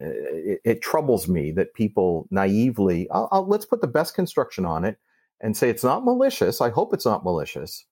[0.00, 4.84] it, it, troubles me that people naively, I'll, I'll, let's put the best construction on
[4.84, 4.98] it
[5.40, 6.60] and say it's not malicious.
[6.60, 7.84] I hope it's not malicious,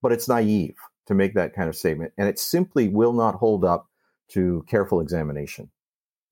[0.00, 0.74] but it's naive
[1.06, 2.12] to make that kind of statement.
[2.18, 3.88] And it simply will not hold up
[4.30, 5.70] to careful examination.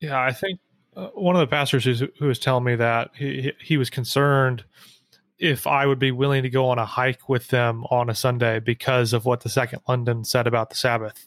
[0.01, 0.59] Yeah, I think
[0.97, 4.65] uh, one of the pastors who was telling me that he, he was concerned
[5.39, 8.61] if I would be willing to go on a hike with them on a Sunday
[8.61, 11.27] because of what the Second London said about the Sabbath.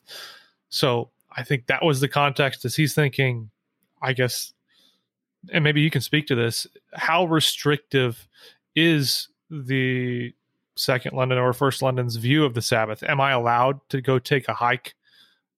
[0.70, 3.50] So I think that was the context as he's thinking
[4.04, 4.54] I guess,
[5.52, 6.68] and maybe you can speak to this.
[6.94, 8.28] How restrictive
[8.76, 10.34] is the
[10.76, 13.02] second London or first London's view of the Sabbath?
[13.04, 14.96] Am I allowed to go take a hike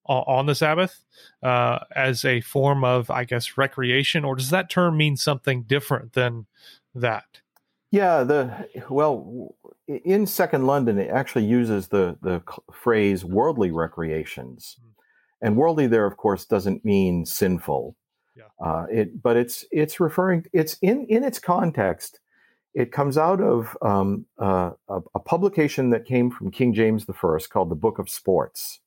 [0.07, 1.03] on the Sabbath
[1.41, 6.13] uh, as a form of, I guess, recreation, or does that term mean something different
[6.13, 6.45] than
[6.93, 7.25] that?
[7.91, 9.55] Yeah, the well,
[9.87, 12.43] in Second London, it actually uses the the
[12.73, 14.89] phrase "worldly recreations," hmm.
[15.41, 17.95] and worldly there, of course, doesn't mean sinful.
[18.35, 18.43] Yeah.
[18.59, 22.19] Uh, it, but it's it's referring it's in in its context.
[22.73, 27.39] It comes out of um, uh, a, a, publication that came from King James I
[27.49, 28.81] called the Book of Sports,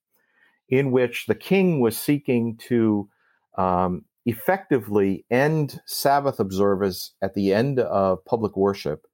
[0.69, 3.09] in which the king was seeking to
[3.57, 9.07] um, effectively end Sabbath observance at the end of public worship,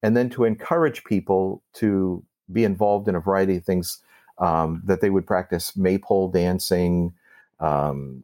[0.00, 3.98] and then to encourage people to be involved in a variety of things
[4.38, 7.12] um, that they would practice maypole dancing,
[7.58, 8.22] um,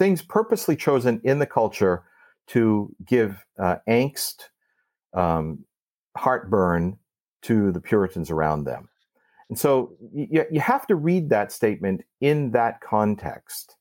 [0.00, 2.02] things purposely chosen in the culture
[2.46, 4.44] to give uh, angst,
[5.12, 5.62] um,
[6.16, 6.96] heartburn
[7.42, 8.88] to the Puritans around them.
[9.50, 13.76] And so you, you have to read that statement in that context.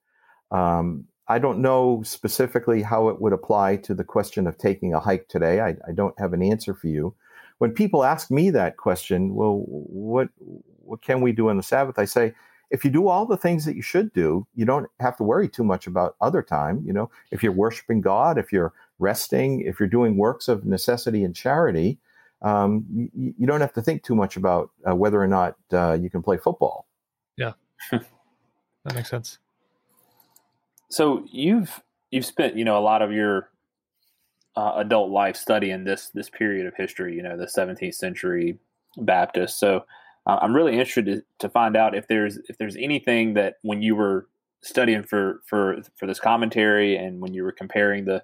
[0.51, 4.99] Um, I don't know specifically how it would apply to the question of taking a
[4.99, 5.61] hike today.
[5.61, 7.15] I, I, don't have an answer for you.
[7.59, 11.99] When people ask me that question, well, what what can we do on the Sabbath?
[11.99, 12.34] I say,
[12.72, 15.49] if you do all the things that you should do, you don't have to worry
[15.49, 16.84] too much about other time.
[16.86, 21.24] You know, if you're worshiping God, if you're resting, if you're doing works of necessity
[21.24, 21.97] and charity,
[22.41, 25.97] um, you, you, don't have to think too much about uh, whether or not uh,
[25.99, 26.86] you can play football.
[27.36, 27.53] Yeah,
[27.91, 29.39] that makes sense.
[30.89, 33.49] So you've you've spent you know a lot of your
[34.55, 37.15] uh, adult life studying this this period of history.
[37.15, 38.57] You know, the 17th century
[38.97, 39.59] Baptist.
[39.59, 39.86] So
[40.28, 43.82] uh, I'm really interested to, to find out if there's if there's anything that when
[43.82, 44.28] you were
[44.61, 48.24] studying for for for this commentary and when you were comparing the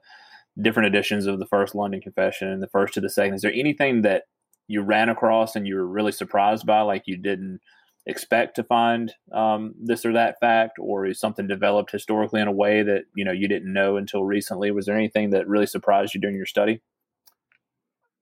[0.61, 3.35] different editions of the first London Confession and the first to the second.
[3.35, 4.23] Is there anything that
[4.67, 7.59] you ran across and you were really surprised by, like you didn't
[8.05, 12.51] expect to find um, this or that fact, or is something developed historically in a
[12.51, 14.71] way that you know you didn't know until recently?
[14.71, 16.81] Was there anything that really surprised you during your study?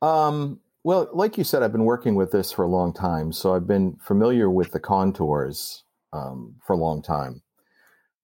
[0.01, 3.55] Um, well, like you said, I've been working with this for a long time, so
[3.55, 7.41] I've been familiar with the contours um, for a long time.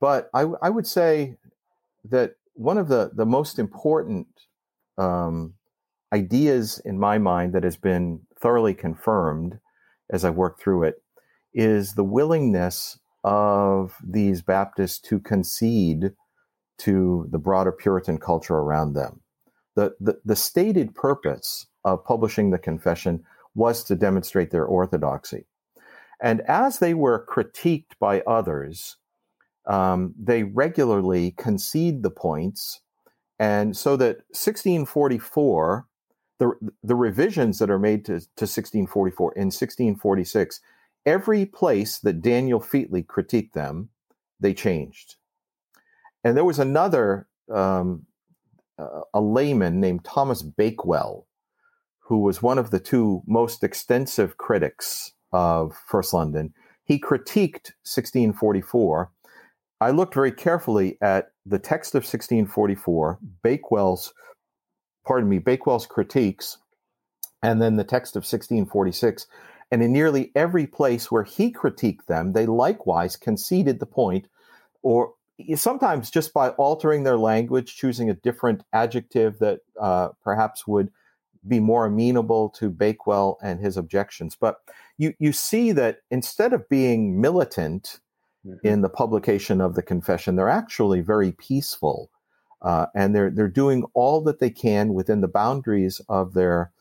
[0.02, 1.38] But I, I would say
[2.06, 4.28] that one of the the most important
[4.98, 5.54] um,
[6.14, 9.60] ideas in my mind that has been thoroughly confirmed
[10.10, 11.02] as I've worked through it
[11.54, 16.12] is the willingness of these Baptists to concede
[16.80, 19.22] to the broader Puritan culture around them.
[19.80, 23.24] The, the, the stated purpose of publishing the confession
[23.56, 25.46] was to demonstrate their orthodoxy.
[26.22, 28.98] And as they were critiqued by others,
[29.66, 32.82] um, they regularly concede the points.
[33.40, 35.88] And so that 1644,
[36.40, 36.52] the,
[36.84, 40.60] the revisions that are made to, to 1644 in 1646,
[41.06, 43.88] every place that Daniel Featley critiqued them,
[44.42, 45.16] they changed.
[46.26, 48.08] And there was another, um,
[48.80, 51.28] uh, a layman named Thomas Bakewell,
[52.00, 56.54] who was one of the two most extensive critics of First London.
[56.86, 59.12] He critiqued 1644
[59.82, 64.14] I looked very carefully at the text of 1644, Bakewell's,
[65.06, 66.58] pardon me, Bakewell's critiques,
[67.42, 69.28] and then the text of 1646.
[69.72, 74.28] And in nearly every place where he critiqued them, they likewise conceded the point,
[74.82, 75.14] or
[75.56, 80.92] sometimes just by altering their language, choosing a different adjective that uh, perhaps would
[81.48, 84.36] be more amenable to Bakewell and his objections.
[84.40, 84.58] But
[84.98, 88.00] you, you see that instead of being militant,
[88.46, 88.68] mm-hmm.
[88.68, 90.36] in the publication of the confession.
[90.36, 92.10] They're actually very peaceful,
[92.62, 96.72] uh, and they're they're doing all that they can within the boundaries of their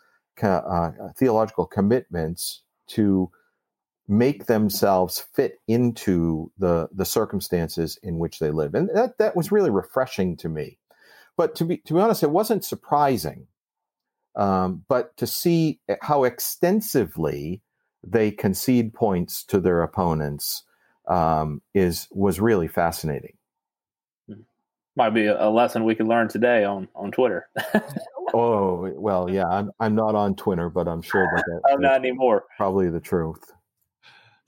[0.42, 3.30] uh, theological commitments to
[4.08, 9.52] make themselves fit into the the circumstances in which they live, and that that was
[9.52, 10.78] really refreshing to me.
[11.36, 13.46] But to be to be honest, it wasn't surprising.
[14.34, 17.60] Um, but to see how extensively
[18.06, 20.62] they concede points to their opponents
[21.08, 23.36] um, is was really fascinating.
[24.26, 24.42] Hmm.
[24.96, 27.48] Might be a lesson we could learn today on on Twitter.
[28.34, 31.96] oh well, yeah, I'm I'm not on Twitter, but I'm sure that, that I'm not
[31.96, 32.44] anymore.
[32.56, 33.52] Probably the truth.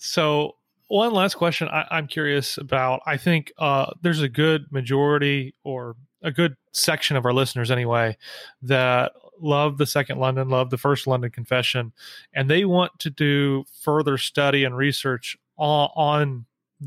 [0.00, 0.56] So
[0.88, 3.02] one last question I, am curious about.
[3.06, 8.16] I think uh, there's a good majority or a good section of our listeners anyway
[8.62, 11.92] that love the second London, love the first London confession,
[12.32, 16.46] and they want to do further study and research on, on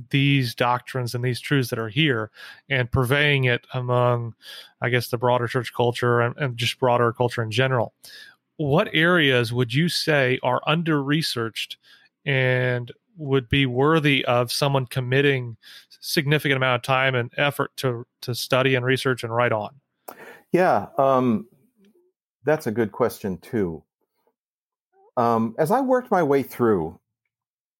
[0.09, 2.31] these doctrines and these truths that are here
[2.67, 4.33] and purveying it among,
[4.81, 7.93] I guess, the broader church culture and, and just broader culture in general.
[8.57, 11.77] What areas would you say are under researched
[12.25, 15.57] and would be worthy of someone committing
[15.99, 19.79] significant amount of time and effort to to study and research and write on?
[20.51, 21.47] Yeah, um,
[22.43, 23.83] that's a good question too.
[25.17, 26.99] Um, as I worked my way through,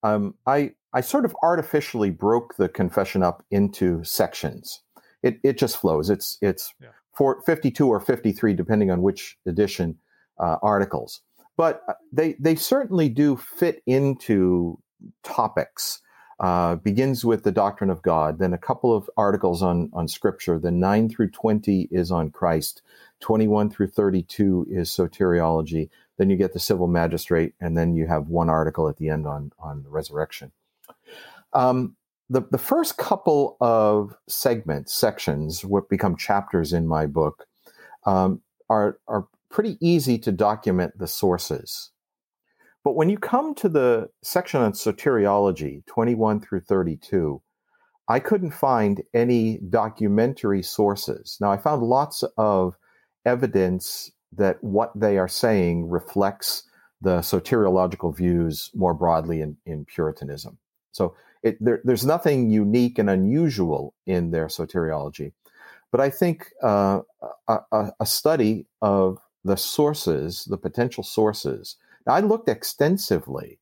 [0.04, 4.82] um, I I sort of artificially broke the confession up into sections.
[5.22, 6.10] It it just flows.
[6.10, 6.90] It's it's yeah.
[7.16, 9.98] for 52 or 53 depending on which edition
[10.40, 11.22] uh, articles.
[11.58, 14.80] But uh, they they certainly do fit into
[15.24, 16.00] topics.
[16.40, 20.60] Uh, begins with the doctrine of God, then a couple of articles on on Scripture.
[20.60, 22.82] Then nine through twenty is on Christ.
[23.20, 25.90] Twenty one through thirty two is soteriology.
[26.18, 29.28] Then you get the civil magistrate, and then you have one article at the end
[29.28, 30.52] on on the resurrection.
[31.54, 31.96] Um,
[32.30, 37.46] the the first couple of segments, sections, what become chapters in my book,
[38.06, 41.92] um, are are pretty easy to document the sources.
[42.84, 47.42] But when you come to the section on soteriology, 21 through 32,
[48.10, 51.38] I couldn't find any documentary sources.
[51.40, 52.76] Now, I found lots of
[53.26, 56.64] evidence that what they are saying reflects
[57.02, 60.58] the soteriological views more broadly in, in Puritanism.
[60.92, 65.34] So it, there, there's nothing unique and unusual in their soteriology.
[65.92, 67.02] But I think uh,
[67.48, 71.76] a, a, study of the sources, the potential sources.
[72.06, 73.60] Now, I looked extensively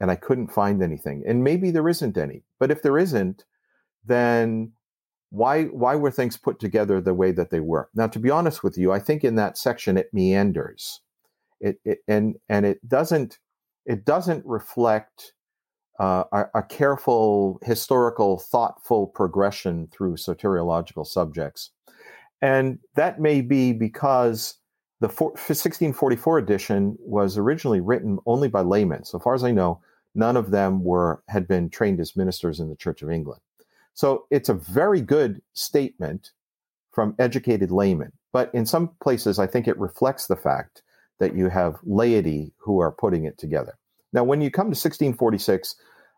[0.00, 1.22] and I couldn't find anything.
[1.26, 2.42] And maybe there isn't any.
[2.58, 3.44] But if there isn't,
[4.04, 4.72] then
[5.30, 7.88] why why were things put together the way that they were?
[7.94, 11.00] Now, to be honest with you, I think in that section it meanders.
[11.60, 13.38] It, it and and it doesn't
[13.86, 15.34] it doesn't reflect
[15.98, 21.70] uh, a, a, careful, historical, thoughtful progression through soteriological subjects.
[22.40, 24.56] And that may be because
[25.00, 29.04] the 1644 edition was originally written only by laymen.
[29.04, 29.80] So far as I know,
[30.14, 33.40] none of them were had been trained as ministers in the Church of England.
[33.94, 36.32] So it's a very good statement
[36.90, 38.12] from educated laymen.
[38.32, 40.82] But in some places, I think it reflects the fact
[41.18, 43.78] that you have laity who are putting it together.
[44.12, 45.76] Now, when you come to 1646,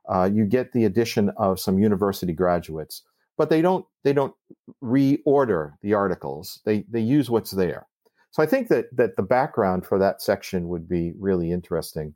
[0.09, 3.03] uh, you get the addition of some university graduates,
[3.37, 4.35] but they don't they don't
[4.83, 6.61] reorder the articles.
[6.65, 7.87] They they use what's there.
[8.33, 12.15] So I think that that the background for that section would be really interesting.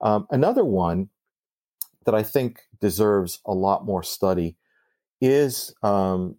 [0.00, 1.08] Um, another one
[2.04, 4.56] that I think deserves a lot more study
[5.20, 6.36] is um,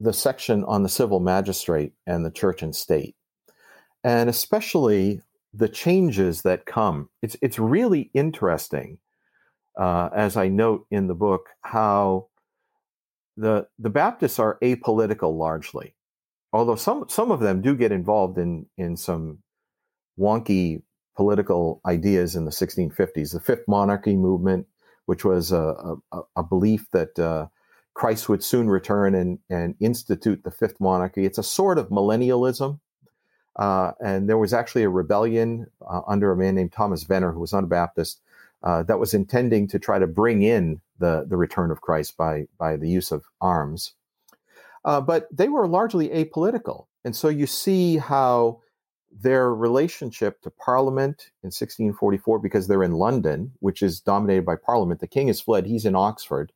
[0.00, 3.16] the section on the civil magistrate and the church and state,
[4.04, 5.20] and especially
[5.52, 7.08] the changes that come.
[7.20, 8.98] It's it's really interesting
[9.78, 12.26] uh, as I note in the book, how
[13.36, 15.94] the the Baptists are apolitical largely,
[16.52, 19.38] although some some of them do get involved in in some
[20.18, 20.82] wonky
[21.16, 23.32] political ideas in the 1650s.
[23.32, 24.66] The Fifth Monarchy movement,
[25.06, 27.48] which was a, a, a belief that uh,
[27.98, 31.26] Christ would soon return and, and institute the fifth monarchy.
[31.26, 32.78] It's a sort of millennialism.
[33.56, 37.40] Uh, and there was actually a rebellion uh, under a man named Thomas Venner, who
[37.40, 38.20] was not a Baptist,
[38.62, 42.46] uh, that was intending to try to bring in the, the return of Christ by,
[42.56, 43.94] by the use of arms.
[44.88, 46.86] Uh, but they were largely apolitical.
[47.04, 48.62] And so you see how
[49.12, 55.00] their relationship to Parliament in 1644, because they're in London, which is dominated by Parliament,
[55.00, 56.52] the king has fled, he's in Oxford,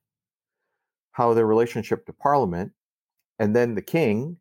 [1.10, 2.72] how their relationship to Parliament,
[3.38, 4.38] and then the king,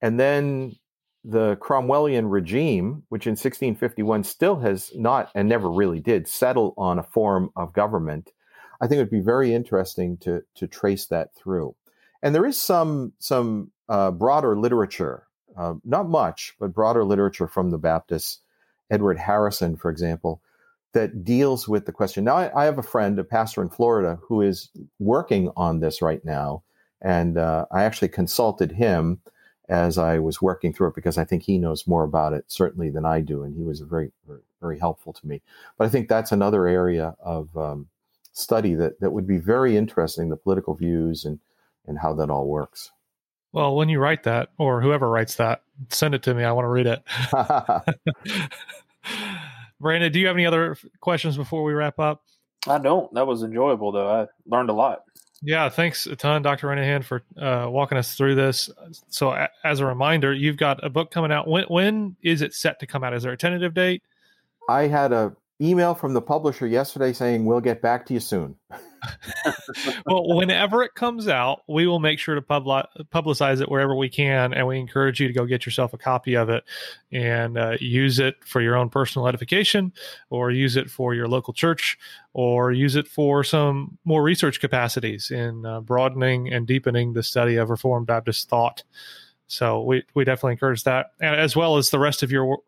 [0.00, 0.74] and then
[1.22, 6.98] the Cromwellian regime, which in 1651 still has not and never really did settle on
[6.98, 8.32] a form of government,
[8.80, 11.76] I think it would be very interesting to to trace that through.
[12.22, 17.70] And there is some some uh, broader literature, uh, not much, but broader literature from
[17.70, 18.38] the Baptists.
[18.90, 20.42] Edward Harrison, for example,
[20.92, 22.24] that deals with the question.
[22.24, 24.68] Now, I, I have a friend, a pastor in Florida, who is
[24.98, 26.62] working on this right now,
[27.00, 29.20] and uh, I actually consulted him
[29.68, 32.90] as I was working through it because I think he knows more about it certainly
[32.90, 35.40] than I do, and he was very very, very helpful to me.
[35.78, 37.88] But I think that's another area of um,
[38.34, 41.38] study that that would be very interesting: the political views and
[41.86, 42.90] and how that all works.
[43.52, 46.42] Well, when you write that, or whoever writes that, send it to me.
[46.42, 47.02] I want to read it.
[49.80, 52.22] Brandon, do you have any other questions before we wrap up?
[52.68, 53.12] I don't.
[53.14, 54.08] That was enjoyable, though.
[54.08, 55.02] I learned a lot.
[55.42, 56.68] Yeah, thanks a ton, Dr.
[56.68, 58.70] Renihan, for uh, walking us through this.
[59.08, 61.48] So, a- as a reminder, you've got a book coming out.
[61.48, 63.12] When when is it set to come out?
[63.12, 64.02] Is there a tentative date?
[64.68, 68.54] I had a email from the publisher yesterday saying we'll get back to you soon.
[70.06, 74.08] well, whenever it comes out, we will make sure to publi- publicize it wherever we
[74.08, 76.64] can, and we encourage you to go get yourself a copy of it
[77.10, 79.92] and uh, use it for your own personal edification,
[80.30, 81.98] or use it for your local church,
[82.32, 87.56] or use it for some more research capacities in uh, broadening and deepening the study
[87.56, 88.82] of Reformed Baptist thought.
[89.46, 92.58] So we we definitely encourage that, and as well as the rest of your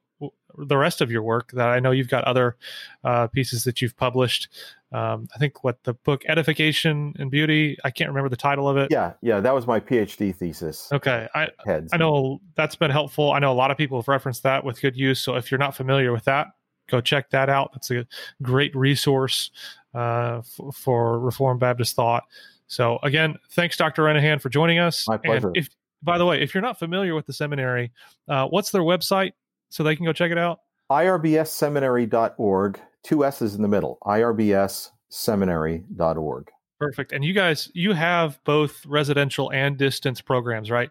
[0.59, 2.57] the rest of your work that I know you've got other
[3.03, 4.49] uh, pieces that you've published.
[4.93, 7.77] Um, I think what the book Edification and Beauty.
[7.85, 8.89] I can't remember the title of it.
[8.91, 10.89] Yeah, yeah, that was my PhD thesis.
[10.93, 11.91] Okay, I heads.
[11.93, 13.33] I know that's been helpful.
[13.33, 15.21] I know a lot of people have referenced that with good use.
[15.21, 16.49] So if you're not familiar with that,
[16.89, 17.73] go check that out.
[17.73, 18.07] That's a
[18.43, 19.51] great resource
[19.95, 22.25] uh, f- for Reformed Baptist thought.
[22.67, 24.03] So again, thanks, Dr.
[24.03, 25.07] Renihan, for joining us.
[25.09, 25.49] My pleasure.
[25.49, 25.69] And if,
[26.03, 27.93] by the way, if you're not familiar with the seminary,
[28.29, 29.33] uh, what's their website
[29.69, 30.61] so they can go check it out?
[30.91, 36.51] irbsseminary.org, two S's in the middle, irbsseminary.org.
[36.81, 37.13] Perfect.
[37.13, 40.91] And you guys, you have both residential and distance programs, right?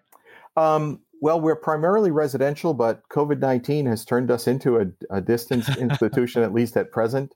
[0.55, 5.69] Um, well, we're primarily residential, but COVID 19 has turned us into a, a distance
[5.77, 7.35] institution, at least at present.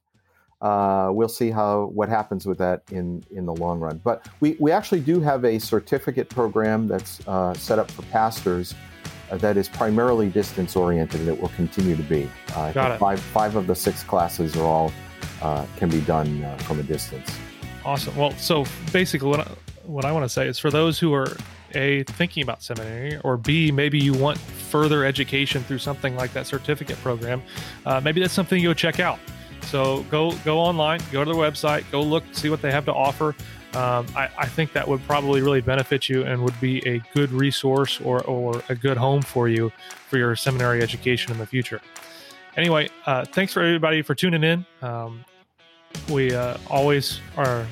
[0.59, 4.01] Uh, we'll see how what happens with that in in the long run.
[4.03, 8.73] But we, we actually do have a certificate program that's uh, set up for pastors
[9.31, 12.29] that is primarily distance oriented and it will continue to be.
[12.55, 12.99] Uh, Got it.
[12.99, 14.91] Five, five of the six classes are all
[15.41, 17.29] uh, can be done uh, from a distance.
[17.85, 18.15] Awesome.
[18.15, 19.51] Well, so basically, what I,
[19.83, 21.37] what I want to say is for those who are
[21.75, 26.47] a thinking about seminary, or b maybe you want further education through something like that
[26.47, 27.41] certificate program,
[27.85, 29.19] uh, maybe that's something you would check out.
[29.63, 32.93] So go go online, go to their website, go look, see what they have to
[32.93, 33.35] offer
[33.73, 37.31] um, I, I, think that would probably really benefit you and would be a good
[37.31, 39.71] resource or, or a good home for you
[40.09, 41.81] for your seminary education in the future.
[42.55, 44.65] Anyway, uh, thanks for everybody for tuning in.
[44.81, 45.23] Um,
[46.09, 47.67] we uh, always are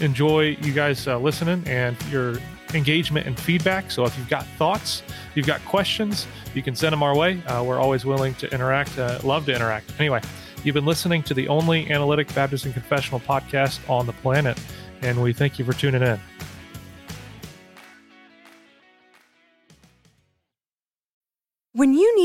[0.00, 2.36] enjoy you guys uh, listening and your
[2.74, 3.90] engagement and feedback.
[3.90, 5.02] So if you've got thoughts,
[5.34, 7.42] you've got questions, you can send them our way.
[7.44, 8.98] Uh, we're always willing to interact.
[8.98, 9.92] Uh, love to interact.
[9.98, 10.20] Anyway,
[10.62, 14.58] you've been listening to the only analytic Baptist and confessional podcast on the planet
[15.02, 16.20] and we thank you for tuning in.